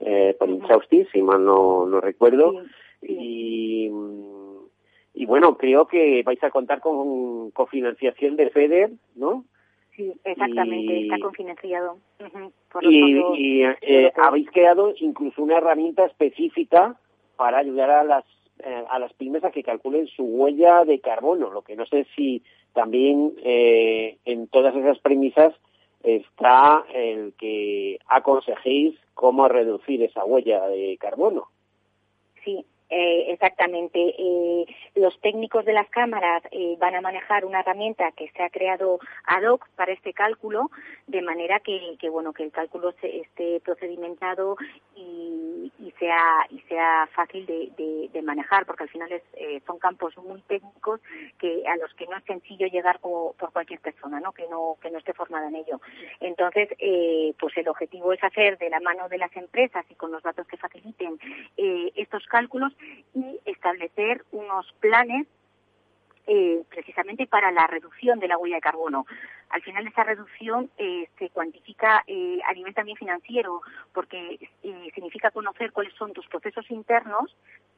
[0.00, 0.48] eh, por
[0.88, 2.54] si mal no, no recuerdo.
[3.02, 3.90] Y,
[5.14, 9.44] y bueno, creo que vais a contar con cofinanciación de FEDER, ¿no?
[9.96, 11.98] Sí, exactamente, está cofinanciado.
[12.80, 16.96] y, eh, habéis creado incluso una herramienta específica
[17.36, 18.24] para ayudar a las
[18.60, 22.06] eh, a las pymes a que calculen su huella de carbono, lo que no sé
[22.14, 25.54] si también eh, en todas esas premisas
[26.02, 31.48] está el que aconsejéis cómo reducir esa huella de carbono.
[32.44, 33.98] Sí, eh, exactamente.
[33.98, 38.50] Eh, los técnicos de las cámaras eh, van a manejar una herramienta que se ha
[38.50, 40.70] creado ad hoc para este cálculo,
[41.06, 44.56] de manera que, bueno que el cálculo se, esté procedimentado
[44.94, 49.22] y, sea y sea fácil de, manejar, porque al final es,
[49.66, 51.00] son campos muy técnicos
[51.38, 54.32] que a los que no es sencillo llegar por, cualquier persona, ¿no?
[54.32, 55.80] Que no que no esté formada en ello.
[56.20, 56.68] Entonces,
[57.38, 60.46] pues el objetivo es hacer de la mano de las empresas y con los datos
[60.46, 61.18] que faciliten
[61.56, 62.73] estos cálculos
[63.14, 65.26] y establecer unos planes
[66.26, 69.06] eh, precisamente para la reducción de la huella de carbono.
[69.50, 73.60] Al final esa reducción eh, se cuantifica eh, a nivel también financiero
[73.92, 74.38] porque
[74.94, 77.34] significa conocer cuáles son tus procesos internos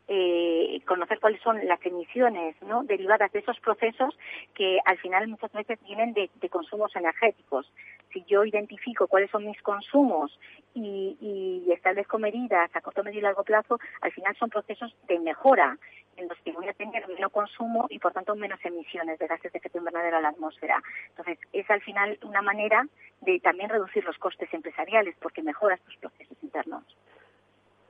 [0.09, 2.85] eh, conocer cuáles son las emisiones ¿no?
[2.85, 4.17] derivadas de esos procesos
[4.55, 7.71] que al final muchas veces vienen de, consumos energéticos.
[8.13, 10.39] Si yo identifico cuáles son mis consumos
[10.75, 15.19] y, y, establezco medidas a corto, medio y largo plazo, al final son procesos de
[15.19, 15.77] mejora
[16.17, 19.53] en los que voy a tener menos consumo y por tanto menos emisiones de gases
[19.53, 20.83] de efecto invernadero a la atmósfera.
[21.11, 22.87] Entonces, es al final una manera
[23.21, 26.85] de también reducir los costes empresariales porque mejoras tus procesos internos.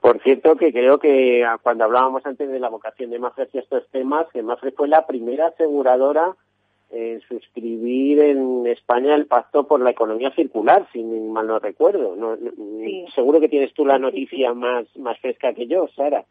[0.01, 3.61] Por cierto, que creo que ah, cuando hablábamos antes de la vocación de Mafre hacia
[3.61, 6.35] estos temas, que Mafre fue la primera aseguradora
[6.89, 12.15] en suscribir en España el pacto por la economía circular, si mal no recuerdo.
[12.15, 12.37] No,
[13.13, 16.23] Seguro que tienes tú la noticia más, más fresca que yo, Sara.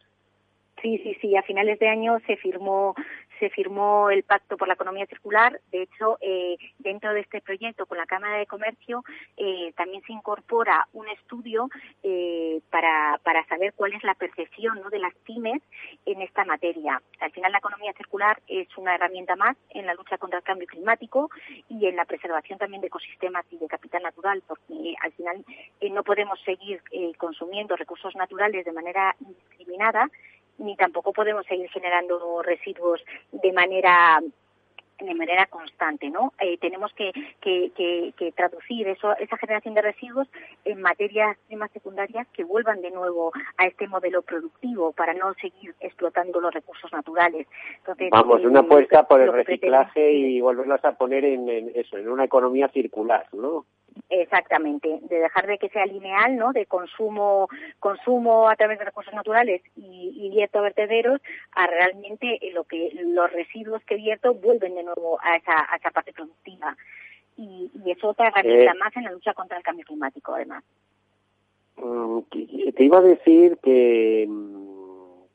[0.87, 1.37] Sí, sí, sí.
[1.37, 2.95] A finales de año se firmó
[3.39, 5.61] se firmó el Pacto por la Economía Circular.
[5.70, 9.05] De hecho, eh, dentro de este proyecto con la Cámara de Comercio
[9.37, 11.68] eh, también se incorpora un estudio
[12.03, 14.91] eh, para, para saber cuál es la percepción ¿no?
[14.91, 15.62] de las pymes
[16.05, 17.01] en esta materia.
[17.20, 20.66] Al final, la economía circular es una herramienta más en la lucha contra el cambio
[20.66, 21.30] climático
[21.68, 25.45] y en la preservación también de ecosistemas y de capital natural, porque al final
[25.91, 26.82] no podemos seguir
[27.18, 30.09] consumiendo recursos naturales de manera indiscriminada
[30.59, 34.20] ni tampoco podemos seguir generando residuos de manera
[34.98, 36.32] de manera constante, ¿no?
[36.40, 37.70] Eh, tenemos que, que,
[38.16, 40.26] que, traducir eso, esa generación de residuos
[40.64, 45.74] en materias primas secundarias que vuelvan de nuevo a este modelo productivo para no seguir
[45.80, 47.46] explotando los recursos naturales.
[48.11, 52.09] Vamos, una eh, apuesta por el reciclaje y volverlos a poner en, en, eso, en
[52.09, 53.66] una economía circular, ¿no?
[54.09, 56.53] Exactamente, de dejar de que sea lineal, ¿no?
[56.53, 57.49] De consumo,
[57.80, 61.20] consumo a través de recursos naturales y, y vierto a vertederos,
[61.53, 65.90] a realmente lo que los residuos que vierto vuelven de nuevo a esa, a esa
[65.90, 66.76] parte productiva.
[67.36, 70.64] Y, y es otra herramienta eh, más en la lucha contra el cambio climático, además.
[71.76, 72.20] Mm,
[72.74, 74.26] te iba a decir que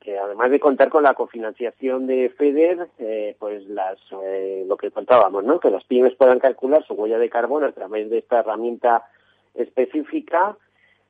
[0.02, 4.90] que además de contar con la cofinanciación de FEDER, eh, pues las, eh, lo que
[4.90, 5.60] contábamos, ¿no?
[5.60, 9.06] Que los pymes puedan calcular su huella de carbono a través de esta herramienta
[9.54, 10.58] específica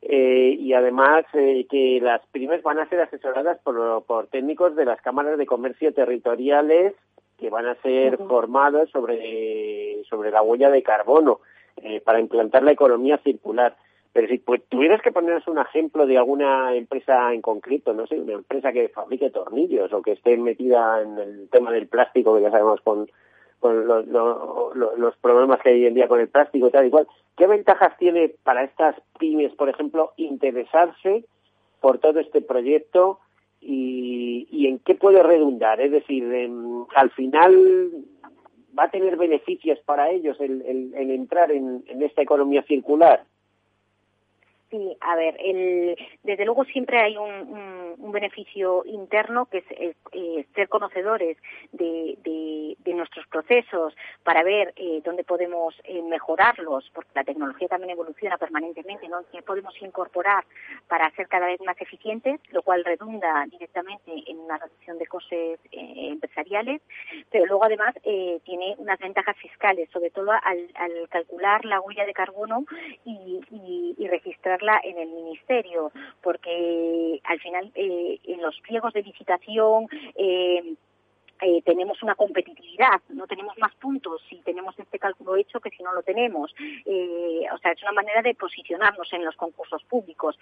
[0.02, 5.02] eh, y además que las pymes van a ser asesoradas por, por técnicos de las
[5.02, 6.94] cámaras de comercio territoriales
[7.38, 11.40] que van a ser formados sobre, sobre la huella de carbono
[12.04, 13.76] para implantar la economía circular.
[14.14, 18.20] Pero si pues, tuvieras que ponernos un ejemplo de alguna empresa en concreto, no sé,
[18.20, 22.42] una empresa que fabrique tornillos o que esté metida en el tema del plástico, que
[22.42, 23.10] ya sabemos con,
[23.60, 27.08] con los problemas que hay hoy en día con el plástico tal y cual,
[27.38, 31.24] ¿qué ventajas tiene para estas pymes, por ejemplo, interesarse
[31.80, 33.20] por todo este proyecto
[33.62, 35.80] y, y en qué puede redundar?
[35.80, 36.26] Es decir,
[36.96, 37.92] al final
[38.78, 43.24] va a tener beneficios para ellos el, el, entrar en esta economía circular.
[44.72, 47.82] Sí, a ver, el, desde luego siempre hay un,
[48.14, 51.38] beneficio interno que es eh, ser conocedores
[51.72, 52.18] de,
[52.94, 59.08] nuestros procesos para ver eh, dónde podemos eh, mejorarlos, porque la tecnología también evoluciona permanentemente,
[59.08, 59.24] ¿no?
[59.32, 60.44] ¿Qué podemos incorporar
[60.88, 65.60] para ser cada vez más eficientes, lo cual redunda directamente en una reducción de costes
[65.72, 66.82] empresariales,
[67.32, 72.14] pero luego además tiene unas ventajas fiscales, sobre todo al, al calcular la huella de
[72.14, 72.66] carbono
[73.06, 75.92] y registrar en el ministerio,
[76.22, 80.76] porque al final eh, en los pliegos de licitación eh,
[81.42, 85.82] eh, tenemos una competitividad, no tenemos más puntos si tenemos este cálculo hecho que si
[85.82, 86.54] no lo tenemos.
[86.54, 90.38] o sea, es una manera de posicionarnos en los concursos públicos.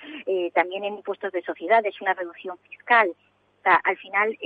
[0.53, 3.09] también en impuestos de sociedad es una reducción fiscal.
[3.09, 4.37] O sea, al final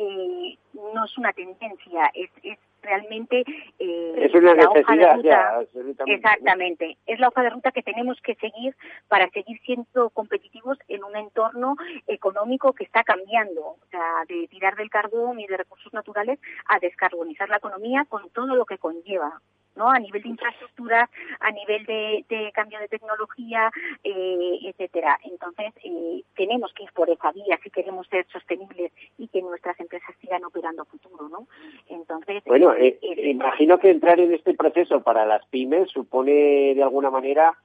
[0.73, 3.43] no es una tendencia, es, es realmente
[3.79, 6.03] eh, es una la hoja de ruta.
[6.05, 8.75] exactamente, es la hoja de ruta que tenemos que seguir
[9.07, 11.75] para seguir siendo competitivos en un entorno
[12.07, 16.79] económico que está cambiando, o sea, de tirar del carbón y de recursos naturales a
[16.79, 19.41] descarbonizar la economía con todo lo que conlleva.
[19.75, 19.89] ¿No?
[19.89, 21.09] A nivel de infraestructura,
[21.39, 23.71] a nivel de, cambio de tecnología,
[24.03, 25.19] eh, etcétera.
[25.23, 29.79] Entonces, eh, tenemos que ir por esa vía si queremos ser sostenibles y que nuestras
[29.79, 31.47] empresas sigan operando a futuro, ¿no?
[31.89, 37.09] Entonces, bueno, eh, imagino que entrar en este proceso para las pymes supone de alguna
[37.09, 37.55] manera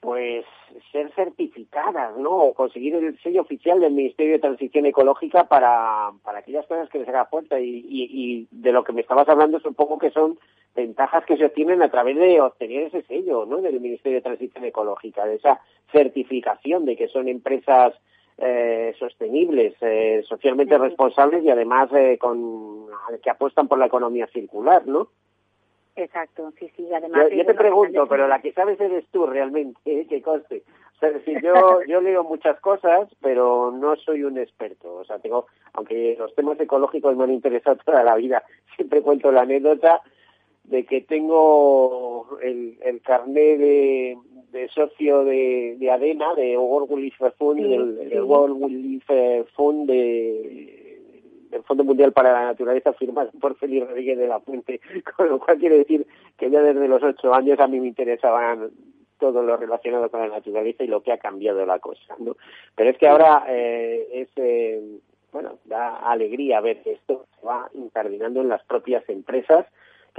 [0.00, 0.44] pues
[0.90, 2.30] ser certificadas, ¿no?
[2.30, 6.98] O conseguir el sello oficial del Ministerio de Transición Ecológica para, para aquellas cosas que
[6.98, 7.60] les haga falta.
[7.60, 10.38] Y, y, y, de lo que me estabas hablando supongo que son
[10.74, 13.58] ventajas que se obtienen a través de obtener ese sello, ¿no?
[13.58, 15.60] Del Ministerio de Transición Ecológica, de esa
[15.92, 17.94] certificación de que son empresas
[18.38, 22.86] eh, sostenibles, eh, socialmente responsables y además eh, con,
[23.22, 25.08] que apuestan por la economía circular, ¿no?
[26.02, 27.26] Exacto, sí, sí, además...
[27.30, 30.06] Yo, te pregunto, pero la que sabes eres tú realmente, ¿eh?
[30.08, 30.62] que conste.
[30.96, 31.52] O sea, decir, yo,
[31.88, 34.94] yo leo muchas cosas, pero no soy un experto.
[34.94, 38.42] O sea, tengo, aunque los temas ecológicos me han interesado toda la vida,
[38.76, 40.00] siempre cuento la anécdota
[40.64, 44.18] de que tengo el, el carné de,
[44.52, 50.89] de socio de, de ADENA, de World Wildlife Fund, el, World Wildlife Fund de
[51.50, 54.80] del Fondo Mundial para la Naturaleza firmado por Félix Rodríguez de la Fuente,
[55.16, 58.70] con lo cual quiere decir que ya desde los ocho años a mí me interesaban
[59.18, 62.36] todo lo relacionado con la naturaleza y lo que ha cambiado la cosa, ¿no?
[62.74, 64.98] Pero es que ahora eh, es, eh,
[65.30, 69.66] bueno, da alegría ver que esto se va incardinando en las propias empresas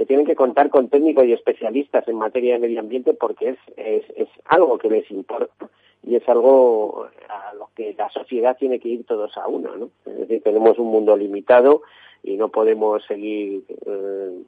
[0.02, 3.58] que tienen que contar con técnicos y especialistas en materia de medio ambiente porque es,
[3.76, 5.70] es, es algo que les importa
[6.02, 9.90] y es algo a lo que la sociedad tiene que ir todos a uno, ¿no?
[10.04, 11.82] Es decir, tenemos un mundo limitado
[12.24, 14.42] y no podemos seguir, eh,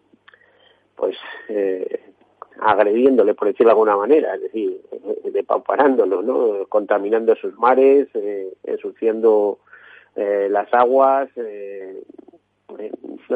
[0.97, 1.17] pues,
[1.49, 2.01] eh,
[2.59, 4.81] agrediéndole, por decirlo de alguna manera, es decir,
[5.23, 6.67] depauparándolo, ¿no?
[6.69, 9.61] Contaminando sus mares, eh, ensuciando
[10.17, 12.03] eh, las aguas, eh,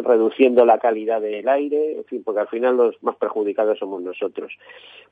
[0.02, 4.52] reduciendo la calidad del aire, en fin, porque al final los más perjudicados somos nosotros.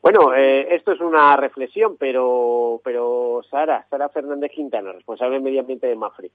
[0.02, 5.60] Bueno, eh, esto es una reflexión, pero, pero Sara, Sara Fernández Quintana, responsable de medio
[5.60, 6.30] ambiente de Mafre,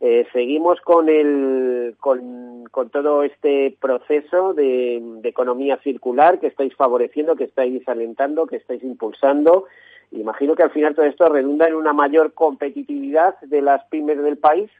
[0.00, 7.36] eh, seguimos con, el, con, todo este proceso de, de, economía circular que estáis favoreciendo,
[7.36, 9.66] que estáis alentando, que estáis impulsando.
[10.10, 14.36] Imagino que al final todo esto redunda en una mayor competitividad de las pymes del
[14.36, 14.70] país.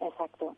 [0.00, 0.56] Exacto.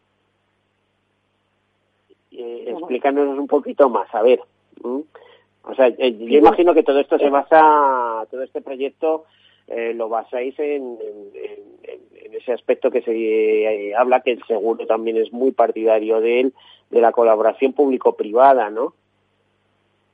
[2.38, 4.40] Eh, explícanos un poquito más, a ver.
[4.80, 9.24] O sea, eh, yo imagino que todo esto se basa, todo este proyecto
[9.66, 15.16] eh, lo basáis en, en, ese aspecto que se eh, habla, que el seguro también
[15.16, 16.54] es muy partidario de él,
[16.90, 18.94] de la colaboración público-privada, ¿no?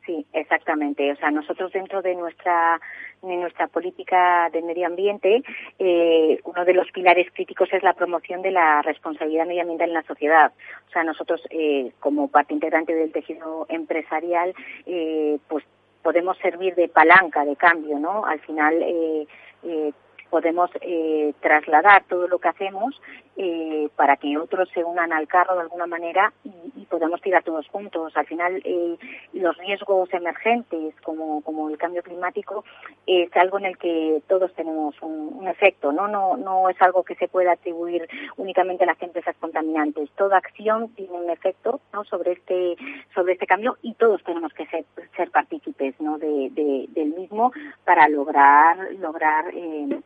[0.07, 1.11] Sí, exactamente.
[1.13, 2.81] O sea, nosotros dentro de nuestra
[3.23, 5.43] de nuestra política de medio ambiente,
[5.79, 10.03] eh, uno de los pilares críticos es la promoción de la responsabilidad medioambiental en la
[10.03, 10.53] sociedad.
[10.89, 15.65] O sea, nosotros eh, como parte integrante del tejido empresarial, eh, pues
[16.03, 18.27] podemos servir de palanca de cambio, ¿no?
[18.27, 19.27] Al final eh,
[19.63, 19.93] eh,
[20.29, 23.01] podemos eh, trasladar todo lo que hacemos
[23.37, 26.53] eh, para que otros se unan al carro de alguna manera y,
[26.85, 28.17] podamos tirar todos juntos.
[28.17, 28.97] Al final, eh,
[29.33, 32.65] los riesgos emergentes, como, como el cambio climático,
[33.05, 36.07] es algo en el que todos tenemos un, un, efecto, ¿no?
[36.07, 36.37] ¿no?
[36.37, 38.07] No es algo que se pueda atribuir
[38.37, 40.09] únicamente a las empresas contaminantes.
[40.13, 42.05] Toda acción tiene un efecto ¿no?
[42.05, 42.77] sobre, este,
[43.15, 44.85] sobre este cambio y todos tenemos que ser,
[45.17, 46.19] ser partícipes ¿no?
[46.19, 47.53] de, de, del mismo
[47.85, 50.01] para lograr, lograr eh,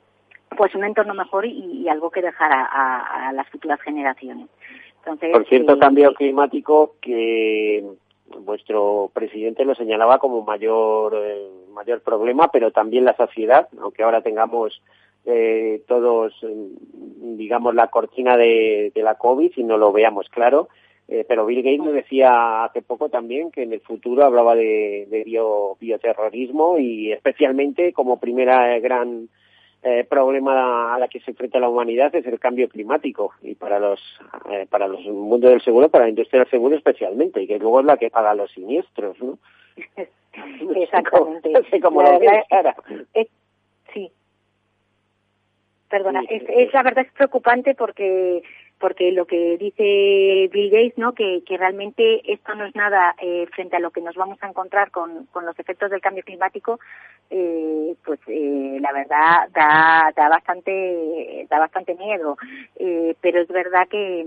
[0.58, 4.48] pues un entorno mejor y, y algo que dejar a, a, a, las futuras generaciones.
[4.98, 7.84] Entonces, Por cierto, eh, cambio climático que
[8.40, 14.20] vuestro presidente lo señalaba como mayor eh, mayor problema, pero también la sociedad, aunque ahora
[14.20, 14.82] tengamos
[15.24, 20.68] eh, todos, digamos, la cortina de, de, la COVID y no lo veamos claro.
[21.06, 25.06] Eh, pero Bill Gates nos decía hace poco también que en el futuro hablaba de,
[25.08, 29.28] de bio, bioterrorismo y especialmente como primera gran
[29.82, 33.78] eh, problema a la que se enfrenta la humanidad es el cambio climático y para
[33.78, 34.00] los
[34.50, 37.80] eh, para los mundo del seguro para la industria del seguro especialmente y que luego
[37.80, 39.38] es la que paga los siniestros ¿no?
[40.74, 42.74] exactamente no sé cómo lo ves, Sara.
[43.14, 43.28] Es,
[43.94, 44.10] sí
[45.88, 48.42] perdona sí, es, es la verdad es preocupante porque
[48.78, 51.12] porque lo que dice Bill Gates, ¿no?
[51.12, 54.48] Que, que realmente esto no es nada eh, frente a lo que nos vamos a
[54.48, 56.78] encontrar con, con los efectos del cambio climático,
[57.30, 62.36] eh, pues eh, la verdad da, da bastante da bastante miedo,
[62.76, 64.26] eh, pero es verdad que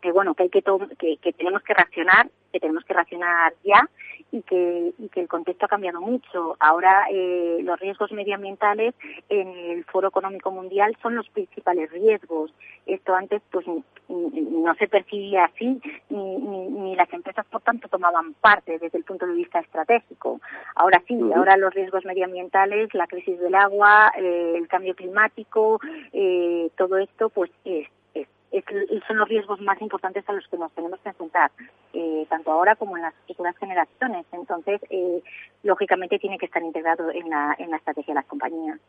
[0.00, 0.62] que bueno que hay que,
[0.98, 3.88] que, que tenemos que reaccionar que tenemos que reaccionar ya
[4.32, 6.56] y que, y que el contexto ha cambiado mucho.
[6.58, 8.94] Ahora eh, los riesgos medioambientales
[9.28, 12.52] en el Foro Económico Mundial son los principales riesgos.
[12.86, 13.66] Esto antes pues
[14.08, 19.04] no se percibía así ni, ni, ni las empresas por tanto tomaban parte desde el
[19.04, 20.40] punto de vista estratégico.
[20.74, 25.78] Ahora sí, ahora los riesgos medioambientales, la crisis del agua, eh, el cambio climático,
[26.12, 27.50] eh, todo esto pues
[28.58, 31.50] es es, son los riesgos más importantes a los que nos tenemos que enfrentar,
[31.92, 34.26] eh, tanto ahora como en las futuras generaciones.
[34.32, 35.22] Entonces, eh,
[35.62, 38.80] lógicamente, tiene que estar integrado en la, en la estrategia de las compañías.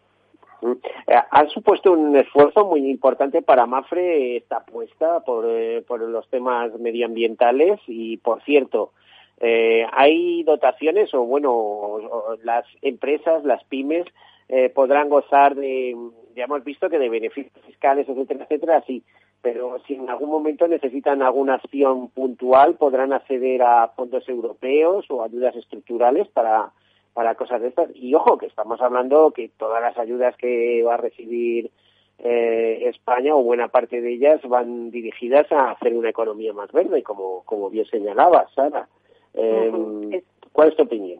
[1.08, 6.74] Ha supuesto un esfuerzo muy importante para Mafre esta apuesta por, eh, por los temas
[6.80, 8.92] medioambientales y, por cierto,
[9.40, 12.00] eh, hay dotaciones o, bueno,
[12.44, 14.08] las empresas, las pymes,
[14.50, 15.96] eh, podrán gozar de,
[16.36, 19.04] ya hemos visto que de beneficios fiscales, etcétera, etcétera, sí,
[19.42, 25.24] pero si en algún momento necesitan alguna acción puntual, podrán acceder a fondos europeos o
[25.24, 26.72] ayudas estructurales para,
[27.14, 27.90] para cosas de estas.
[27.96, 31.72] Y ojo, que estamos hablando que todas las ayudas que va a recibir
[32.20, 37.04] eh, España o buena parte de ellas van dirigidas a hacer una economía más verde,
[37.04, 38.88] como, como bien señalaba Sara.
[39.34, 40.24] Eh, -huh.
[40.52, 41.20] ¿Cuál es tu opinión?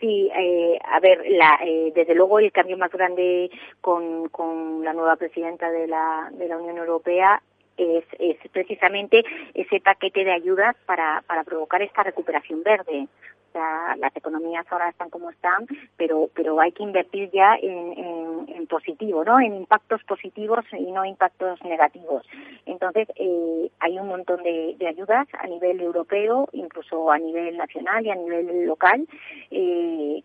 [0.00, 4.92] Sí, eh, a ver, la, eh, desde luego el cambio más grande con, con la
[4.92, 7.42] nueva presidenta de la, de la Unión Europea
[7.76, 9.24] es, es precisamente
[9.54, 13.08] ese paquete de ayudas para, para provocar esta recuperación verde.
[13.54, 18.48] O las economías ahora están como están, pero, pero hay que invertir ya en, en,
[18.56, 19.40] en positivo, ¿no?
[19.40, 22.26] En impactos positivos y no impactos negativos.
[22.66, 28.04] Entonces, eh, hay un montón de, de ayudas a nivel europeo, incluso a nivel nacional
[28.04, 29.06] y a nivel local,
[29.50, 30.22] eh,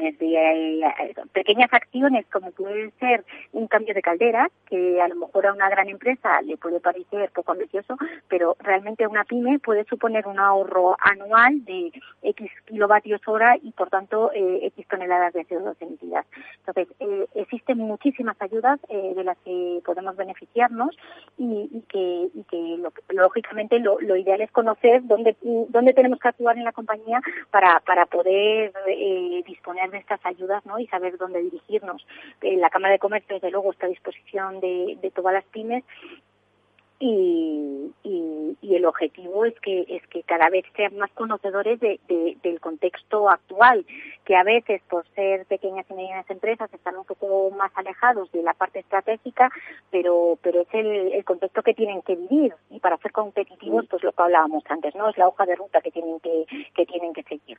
[0.00, 5.46] desde eh, pequeñas acciones como puede ser un cambio de caldera, que a lo mejor
[5.46, 7.96] a una gran empresa le puede parecer poco ambicioso,
[8.28, 11.92] pero realmente una pyme puede suponer un ahorro anual de
[12.22, 16.26] X kilovatios hora y por tanto eh, X toneladas de CO2 emitidas.
[16.66, 20.96] Entonces, eh, existen muchísimas ayudas de las que podemos beneficiarnos
[21.36, 22.78] y, que, y que
[23.10, 27.20] lógicamente lo, lo, ideal es conocer dónde, dónde tenemos que actuar en la compañía
[27.50, 28.72] para, para poder
[29.46, 30.78] disponer de estas ayudas ¿no?
[30.78, 32.06] y saber dónde dirigirnos.
[32.42, 35.84] la Cámara de Comercio, desde luego, está a disposición de, de todas las pymes
[37.02, 41.98] y, y, el objetivo es que es que cada vez sean más conocedores de,
[42.42, 43.84] del contexto actual
[44.24, 48.42] que a veces por ser pequeñas y medianas empresas están un poco más alejados de
[48.42, 49.50] la parte estratégica
[49.90, 54.02] pero pero es el, el contexto que tienen que vivir y para ser competitivos pues
[54.02, 57.12] lo que hablábamos antes no es la hoja de ruta que tienen que que tienen
[57.12, 57.58] que seguir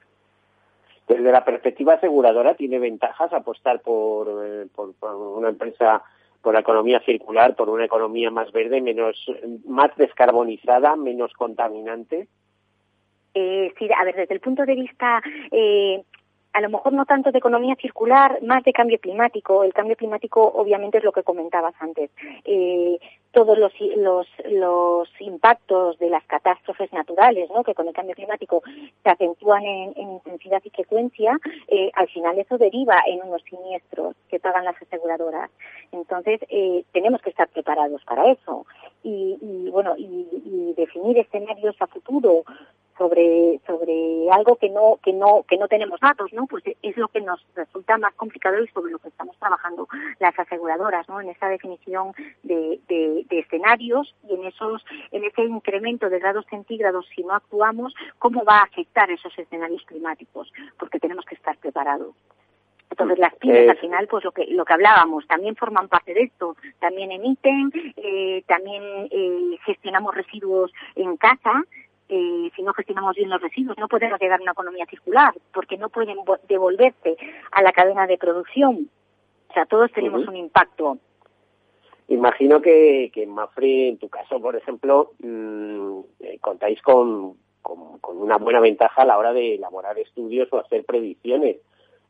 [1.15, 6.03] desde la perspectiva aseguradora tiene ventajas apostar por, eh, por, por una empresa
[6.41, 9.25] por la economía circular, por una economía más verde, menos,
[9.65, 12.27] más descarbonizada, menos contaminante?
[13.33, 16.03] Eh, sí, a ver, desde el punto de vista eh,
[16.53, 19.63] a lo mejor no tanto de economía circular, más de cambio climático.
[19.63, 22.11] El cambio climático obviamente es lo que comentabas antes.
[22.45, 22.99] Eh,
[23.31, 27.63] todos los, los, los, impactos de las catástrofes naturales, ¿no?
[27.63, 28.61] que con el cambio climático
[29.01, 31.39] se acentúan en, intensidad y frecuencia,
[31.69, 35.49] eh, al final eso deriva en unos siniestros que pagan las aseguradoras.
[35.93, 38.65] Entonces, eh, tenemos que estar preparados para eso.
[39.03, 42.43] Y, y bueno, y definir escenarios a futuro
[43.01, 47.07] sobre sobre algo que no que no que no tenemos datos no pues es lo
[47.07, 49.87] que nos resulta más complicado y sobre lo que estamos trabajando
[50.19, 56.11] las aseguradoras no en esa definición de, de, escenarios y en esos en ese incremento
[56.11, 61.25] de grados centígrados si no actuamos cómo va a afectar esos escenarios climáticos porque tenemos
[61.25, 62.13] que estar preparados.
[62.91, 66.23] Entonces las pymes al final, pues lo que lo que hablábamos, también forman parte de
[66.23, 71.63] esto, también emiten, eh, también eh, gestionamos residuos en casa,
[72.13, 75.77] eh, si no gestionamos bien los residuos, no podemos llegar a una economía circular, porque
[75.77, 76.17] no pueden
[76.49, 77.15] devolverse
[77.51, 78.89] a la cadena de producción.
[79.49, 80.97] O sea, todos tenemos un impacto.
[82.09, 88.17] Imagino que, que en Mafre, en tu caso, por ejemplo, mm, eh, contáis con, con,
[88.17, 91.57] una buena ventaja a la hora de elaborar estudios o hacer predicciones.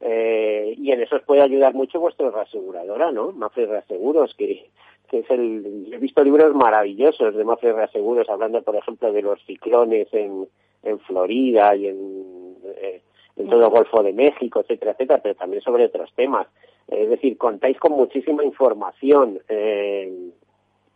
[0.02, 3.32] Eh, y en eso os puede ayudar mucho vuestra reaseguradora, ¿no?
[3.34, 4.70] Mafre Reaseguros, que,
[5.08, 9.40] que es el, he visto libros maravillosos de Mafre Reaseguros, hablando, por ejemplo, de los
[9.46, 10.48] ciclones en,
[10.84, 13.02] en Florida y en, eh,
[13.36, 16.48] en todo el Golfo de México, etcétera, etcétera, pero también sobre otros temas.
[16.88, 19.40] Es decir, contáis con muchísima información.
[19.48, 20.32] Eh,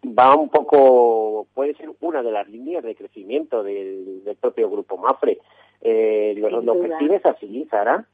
[0.04, 4.98] va un poco, puede ser una de las líneas de crecimiento del, del propio grupo
[4.98, 5.38] Mafre.
[5.82, 8.06] Eh, ¿Lo, lo percibes así, Sara?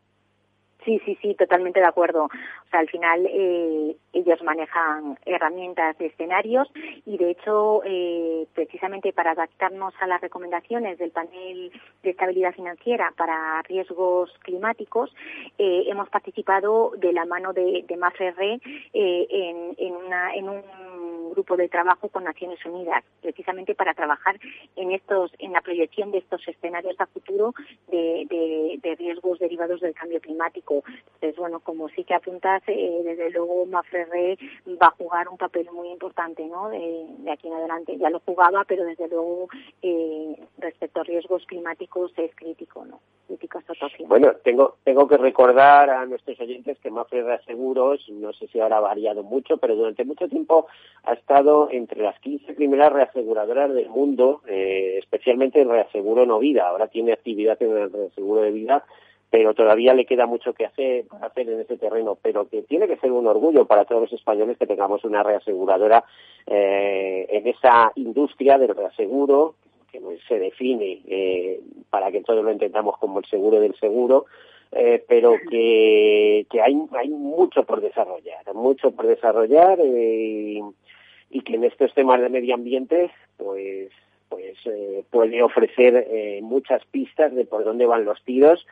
[0.83, 2.25] Sí, sí, sí, totalmente de acuerdo.
[2.25, 6.67] O sea, al final eh, ellos manejan herramientas de escenarios
[7.05, 11.71] y, de hecho, eh, precisamente para adaptarnos a las recomendaciones del panel
[12.01, 15.13] de estabilidad financiera para riesgos climáticos,
[15.59, 18.59] eh, hemos participado de la mano de, de MAFRE
[18.93, 24.37] en, un grupo de trabajo con Naciones Unidas, precisamente para trabajar
[24.75, 27.53] en estos, en la proyección de estos escenarios a futuro
[27.87, 30.70] de riesgos derivados del cambio climático.
[30.79, 34.37] Entonces, bueno, como sí que apuntas, eh, desde luego Mafrerre
[34.81, 36.69] va a jugar un papel muy importante, ¿no?
[36.69, 37.97] De, de, aquí en adelante.
[37.97, 39.47] Ya lo jugaba, pero desde luego
[39.81, 42.99] eh, respecto a riesgos climáticos es crítico, ¿no?
[43.27, 43.59] Crítico
[44.07, 48.77] Bueno, tengo tengo que recordar a nuestros oyentes que Mafre Seguros, no sé si ahora
[48.77, 50.67] ha variado mucho, pero durante mucho tiempo
[51.03, 56.67] ha estado entre las 15 primeras reaseguradoras del mundo, eh, especialmente en reaseguro no vida.
[56.67, 58.85] Ahora tiene actividad en el reaseguro de vida,
[59.31, 62.17] pero todavía le queda mucho que hacer, hacer en ese terreno.
[62.21, 66.03] Pero que tiene que ser un orgullo para todos los españoles que tengamos una reaseguradora
[66.45, 69.55] eh, en esa industria del reaseguro
[69.89, 74.25] que se define eh, para que todos lo entendamos como el seguro del seguro.
[74.73, 81.63] Eh, pero que, que hay, hay mucho por desarrollar, mucho por desarrollar y que en
[81.65, 83.89] estos temas de medio ambiente pues
[84.29, 84.57] pues
[85.09, 86.07] puede ofrecer
[86.41, 88.65] muchas pistas de por dónde van los tiros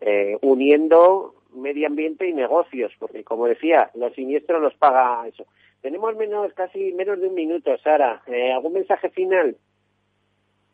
[0.00, 5.46] eh, uniendo medio ambiente y negocios porque como decía los siniestros los paga eso
[5.80, 9.56] tenemos menos casi menos de un minuto Sara eh, algún mensaje final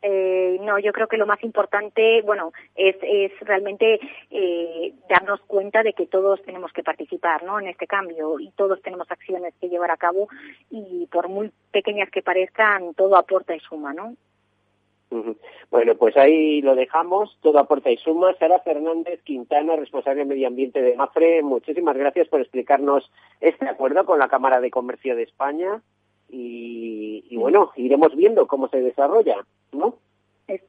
[0.03, 4.01] eh, no, yo creo que lo más importante, bueno, es, es realmente
[4.31, 7.61] eh, darnos cuenta de que todos tenemos que participar, ¿no?
[7.61, 10.29] En este cambio y todos tenemos acciones que llevar a cabo
[10.71, 14.15] y por muy pequeñas que parezcan, todo aporta y suma, ¿no?
[15.71, 18.35] Bueno, pues ahí lo dejamos, todo aporta y suma.
[18.35, 24.05] Sara Fernández Quintana, responsable de Medio Ambiente de MAFRE, muchísimas gracias por explicarnos este acuerdo
[24.05, 25.83] con la Cámara de Comercio de España
[26.33, 29.97] y, bueno, iremos viendo cómo se desarrolla, ¿no?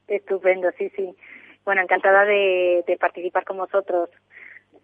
[0.07, 1.15] Estupendo, sí, sí.
[1.65, 4.09] Bueno, encantada de, participar con vosotros.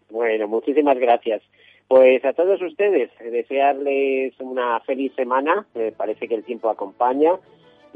[0.10, 1.42] Bueno, muchísimas gracias.
[1.88, 5.66] Pues a todos ustedes, desearles una feliz semana.
[5.74, 7.40] Me parece que el tiempo acompaña.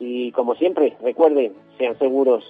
[0.03, 2.43] Y como siempre, recuerden, sean seguros.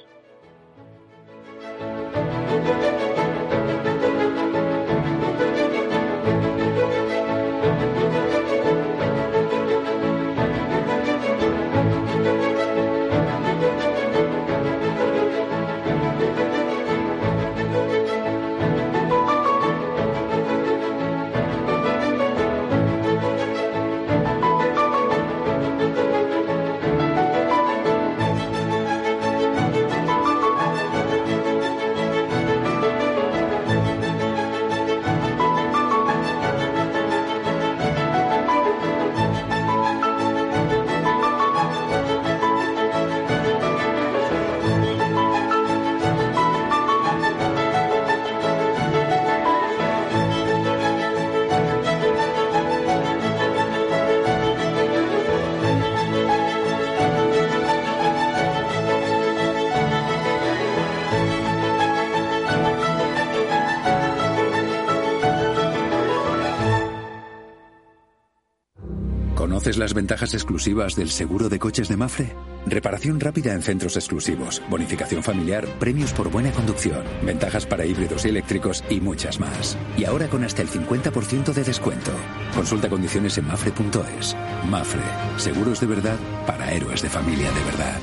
[69.78, 72.36] Las ventajas exclusivas del seguro de coches de Mafre?
[72.66, 78.30] Reparación rápida en centros exclusivos, bonificación familiar, premios por buena conducción, ventajas para híbridos y
[78.30, 79.78] eléctricos y muchas más.
[79.98, 82.12] Y ahora con hasta el 50% de descuento.
[82.56, 84.36] Consulta condiciones en mafre.es.
[84.70, 85.02] Mafre,
[85.38, 88.00] seguros de verdad para héroes de familia de verdad.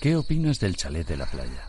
[0.00, 1.68] ¿Qué opinas del chalet de la playa?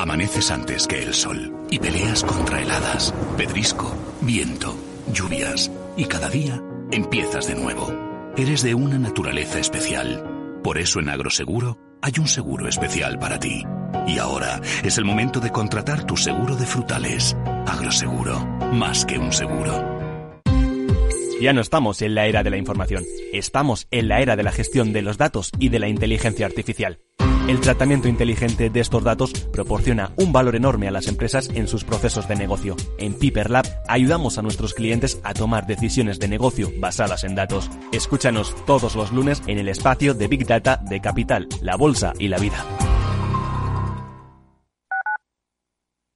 [0.00, 4.74] Amaneces antes que el sol y peleas contra heladas, pedrisco, viento,
[5.12, 6.58] lluvias y cada día
[6.90, 7.92] empiezas de nuevo.
[8.34, 10.24] Eres de una naturaleza especial.
[10.64, 13.62] Por eso en Agroseguro hay un seguro especial para ti.
[14.06, 17.36] Y ahora es el momento de contratar tu seguro de frutales.
[17.66, 18.40] Agroseguro,
[18.72, 20.00] más que un seguro.
[21.42, 24.52] Ya no estamos en la era de la información, estamos en la era de la
[24.52, 27.00] gestión de los datos y de la inteligencia artificial.
[27.50, 31.82] El tratamiento inteligente de estos datos proporciona un valor enorme a las empresas en sus
[31.82, 32.76] procesos de negocio.
[32.96, 37.68] En Piper Lab ayudamos a nuestros clientes a tomar decisiones de negocio basadas en datos.
[37.90, 42.28] Escúchanos todos los lunes en el espacio de Big Data de Capital, la Bolsa y
[42.28, 42.64] la Vida.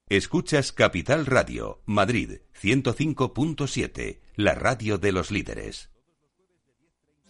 [0.08, 5.93] Escuchas Capital Radio, Madrid 105.7, la radio de los líderes.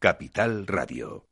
[0.00, 1.27] Capital Radio.